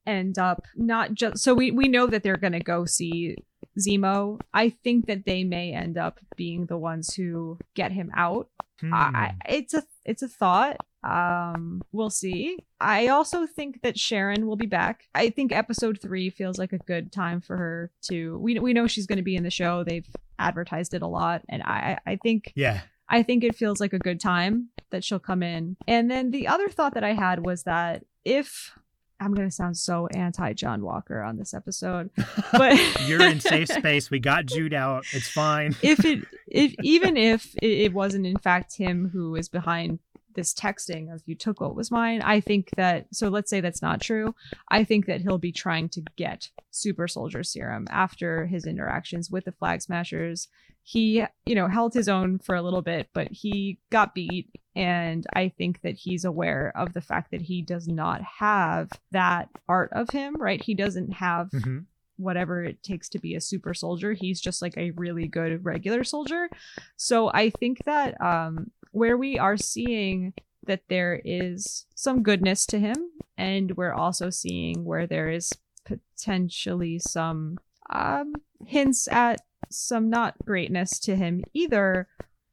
[0.08, 3.36] end up not just so we we know that they're going to go see
[3.78, 4.40] Zemo.
[4.52, 8.48] I think that they may end up being the ones who get him out.
[8.80, 8.94] Hmm.
[8.94, 10.78] I, it's a it's a thought.
[11.04, 12.58] Um, we'll see.
[12.80, 15.04] I also think that Sharon will be back.
[15.14, 18.38] I think episode three feels like a good time for her to.
[18.38, 19.84] We we know she's going to be in the show.
[19.84, 20.08] They've
[20.38, 22.80] advertised it a lot, and I I think yeah.
[23.08, 25.76] I think it feels like a good time that she'll come in.
[25.86, 28.72] And then the other thought that I had was that if
[29.20, 32.10] I'm gonna sound so anti John Walker on this episode,
[32.52, 34.10] but you're in safe space.
[34.10, 35.04] We got Jude out.
[35.12, 35.74] It's fine.
[35.82, 39.98] if it, if even if it wasn't in fact him who is behind
[40.34, 43.82] this texting of you took what was mine, I think that so let's say that's
[43.82, 44.34] not true.
[44.68, 49.44] I think that he'll be trying to get super soldier serum after his interactions with
[49.46, 50.48] the flag smashers.
[50.90, 55.26] He, you know, held his own for a little bit, but he got beat and
[55.34, 59.90] I think that he's aware of the fact that he does not have that art
[59.92, 60.64] of him, right?
[60.64, 61.80] He doesn't have mm-hmm.
[62.16, 64.14] whatever it takes to be a super soldier.
[64.14, 66.48] He's just like a really good regular soldier.
[66.96, 70.32] So I think that um, where we are seeing
[70.66, 75.52] that there is some goodness to him, and we're also seeing where there is
[75.84, 77.58] potentially some
[77.90, 78.32] um,
[78.64, 79.40] hints at
[79.70, 82.08] some not greatness to him either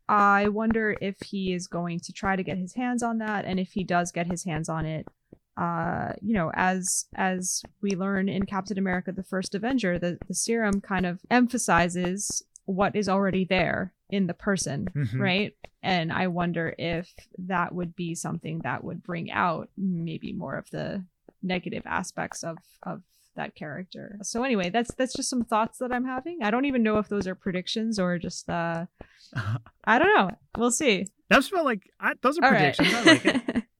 [0.08, 3.60] I wonder if he is going to try to get his hands on that, and
[3.60, 5.08] if he does get his hands on it,
[5.58, 10.36] uh, you know, as as we learn in Captain America: The First Avenger, the the
[10.36, 15.22] serum kind of emphasizes what is already there in the person, mm-hmm.
[15.22, 15.54] right?
[15.82, 20.70] And I wonder if that would be something that would bring out maybe more of
[20.72, 21.04] the
[21.42, 23.02] negative aspects of of
[23.36, 24.18] that character.
[24.24, 26.40] So anyway, that's that's just some thoughts that I'm having.
[26.42, 28.86] I don't even know if those are predictions or just uh
[29.86, 30.30] I don't know.
[30.58, 31.06] We'll see.
[31.30, 32.94] That's felt like I, those are All predictions.
[32.94, 33.08] Right.
[33.08, 33.64] I like it.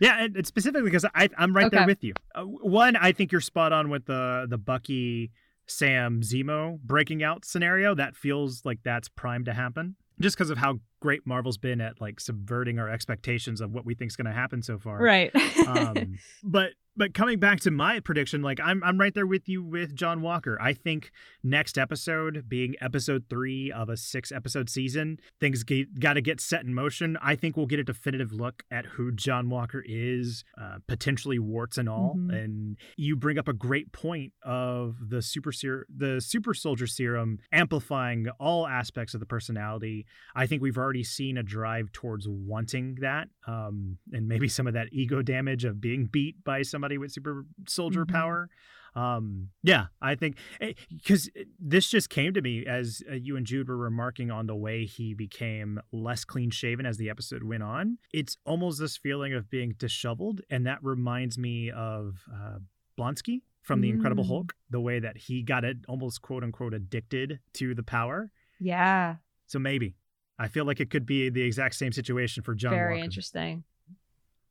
[0.00, 1.76] Yeah, it's specifically because I, I'm right okay.
[1.76, 2.14] there with you.
[2.34, 5.30] Uh, one, I think you're spot on with the the Bucky,
[5.68, 7.94] Sam, Zemo breaking out scenario.
[7.94, 12.00] That feels like that's primed to happen, just because of how great Marvel's been at
[12.00, 15.02] like subverting our expectations of what we think is going to happen so far.
[15.02, 15.34] Right.
[15.66, 19.62] um, but but coming back to my prediction, like I'm I'm right there with you
[19.62, 20.58] with John Walker.
[20.60, 21.10] I think
[21.42, 25.64] next episode, being episode three of a six episode season, things
[25.98, 27.16] got to get set in motion.
[27.22, 31.78] I think we'll get a definitive look at who John Walker is, uh, potentially warts
[31.78, 32.14] and all.
[32.16, 32.30] Mm-hmm.
[32.30, 37.38] And you bring up a great point of the super ser- the super soldier serum
[37.52, 40.04] amplifying all aspects of the personality.
[40.34, 44.74] I think we've already seen a drive towards wanting that, um, and maybe some of
[44.74, 48.14] that ego damage of being beat by somebody with super soldier mm-hmm.
[48.14, 48.50] power.
[48.94, 53.46] Um, yeah, I think because eh, this just came to me as uh, you and
[53.46, 57.62] Jude were remarking on the way he became less clean shaven as the episode went
[57.62, 57.98] on.
[58.12, 62.58] It's almost this feeling of being disheveled, and that reminds me of uh,
[62.98, 63.94] Blonsky from The mm.
[63.94, 68.30] Incredible Hulk, the way that he got it almost quote unquote addicted to the power.
[68.60, 69.16] Yeah.
[69.46, 69.94] So maybe
[70.42, 72.72] I feel like it could be the exact same situation for John.
[72.72, 73.04] Very Walker.
[73.04, 73.64] interesting.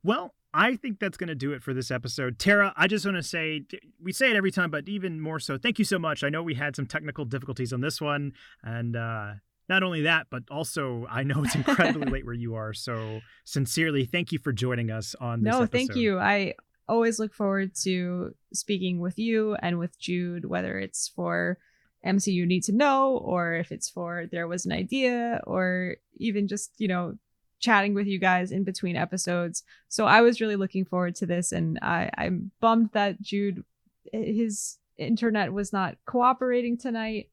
[0.04, 2.40] Well, I think that's going to do it for this episode.
[2.40, 3.64] Tara, I just want to say,
[4.02, 6.24] we say it every time, but even more so, thank you so much.
[6.24, 8.34] I know we had some technical difficulties on this one.
[8.64, 9.34] And uh,
[9.70, 12.74] not only that, but also I know it's incredibly late where you are.
[12.74, 15.72] So sincerely, thank you for joining us on this No, episode.
[15.72, 16.20] thank you.
[16.20, 16.56] I
[16.90, 21.58] always look forward to speaking with you and with Jude, whether it's for
[22.06, 26.72] MCU Need to Know or if it's for There Was an Idea or even just,
[26.78, 27.18] you know,
[27.62, 29.64] chatting with you guys in between episodes.
[29.88, 33.64] So I was really looking forward to this, and I, I'm bummed that Jude,
[34.12, 37.30] his internet was not cooperating tonight.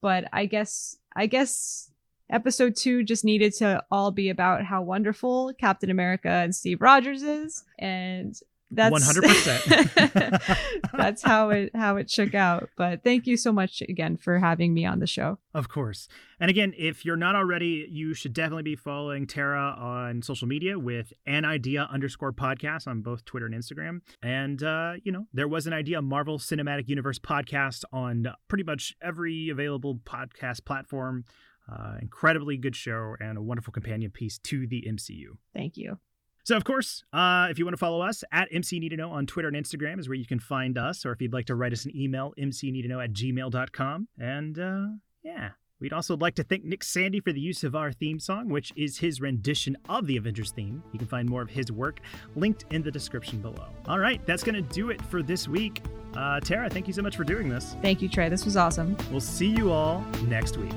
[0.00, 1.90] But I guess I guess
[2.30, 7.22] episode two just needed to all be about how wonderful Captain America and Steve Rogers
[7.22, 8.38] is, and
[8.70, 12.68] that's 100% that's how it how it shook out.
[12.76, 15.38] But thank you so much again for having me on the show.
[15.54, 16.08] Of course.
[16.38, 20.78] And again if you're not already you should definitely be following tara on social media
[20.78, 24.00] with an idea underscore podcast on both twitter and instagram.
[24.22, 28.94] And uh you know there was an idea marvel cinematic universe podcast on pretty much
[29.02, 31.24] every available podcast platform.
[31.70, 35.98] Uh, incredibly good show and a wonderful companion piece to the mcu thank you
[36.48, 39.10] so, of course, uh, if you want to follow us at MC Need to Know
[39.10, 41.04] on Twitter and Instagram is where you can find us.
[41.04, 44.08] Or if you'd like to write us an email, mcneedtoknow at gmail.com.
[44.18, 44.86] And uh,
[45.22, 48.48] yeah, we'd also like to thank Nick Sandy for the use of our theme song,
[48.48, 50.82] which is his rendition of the Avengers theme.
[50.94, 52.00] You can find more of his work
[52.34, 53.68] linked in the description below.
[53.86, 55.82] All right, that's going to do it for this week.
[56.16, 57.76] Uh, Tara, thank you so much for doing this.
[57.82, 58.30] Thank you, Trey.
[58.30, 58.96] This was awesome.
[59.10, 60.72] We'll see you all next week.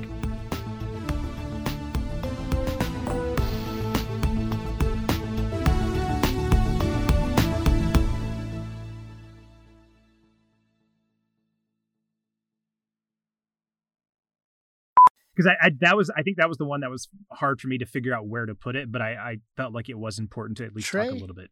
[15.34, 17.68] Because I, I, that was I think that was the one that was hard for
[17.68, 20.18] me to figure out where to put it, but I, I felt like it was
[20.18, 21.06] important to at least Trey?
[21.06, 21.50] talk a little bit.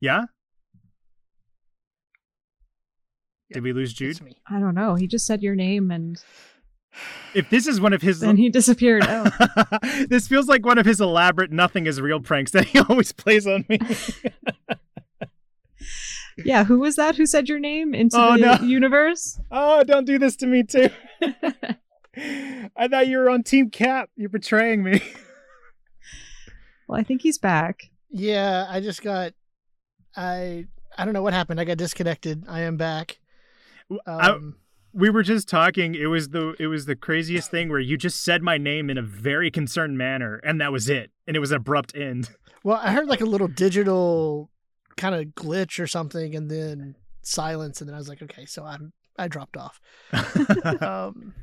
[0.00, 0.22] Yeah.
[3.52, 4.18] Did we lose Jude?
[4.48, 4.94] I don't know.
[4.94, 6.22] He just said your name and.
[7.34, 9.04] If this is one of his, then he disappeared.
[9.08, 9.30] Oh.
[10.08, 13.46] this feels like one of his elaborate "nothing is real" pranks that he always plays
[13.46, 13.78] on me.
[16.44, 18.64] yeah, who was that who said your name into Oh, the no.
[18.66, 19.40] universe?
[19.50, 20.88] Oh, don't do this to me too.
[22.76, 24.10] I thought you were on Team Cap.
[24.16, 25.00] You're betraying me.
[26.88, 27.90] Well, I think he's back.
[28.10, 29.32] Yeah, I just got
[30.16, 30.66] I
[30.98, 31.60] I don't know what happened.
[31.60, 32.44] I got disconnected.
[32.48, 33.18] I am back.
[34.06, 34.56] I- Um,
[34.94, 35.94] we were just talking.
[35.94, 38.98] It was the it was the craziest thing where you just said my name in
[38.98, 41.10] a very concerned manner, and that was it.
[41.26, 42.28] And it was an abrupt end.
[42.62, 44.50] well, I heard like a little digital
[44.96, 48.64] kind of glitch or something and then silence and then I was like, okay, so
[48.64, 49.80] I'm I dropped off.
[50.80, 51.34] Um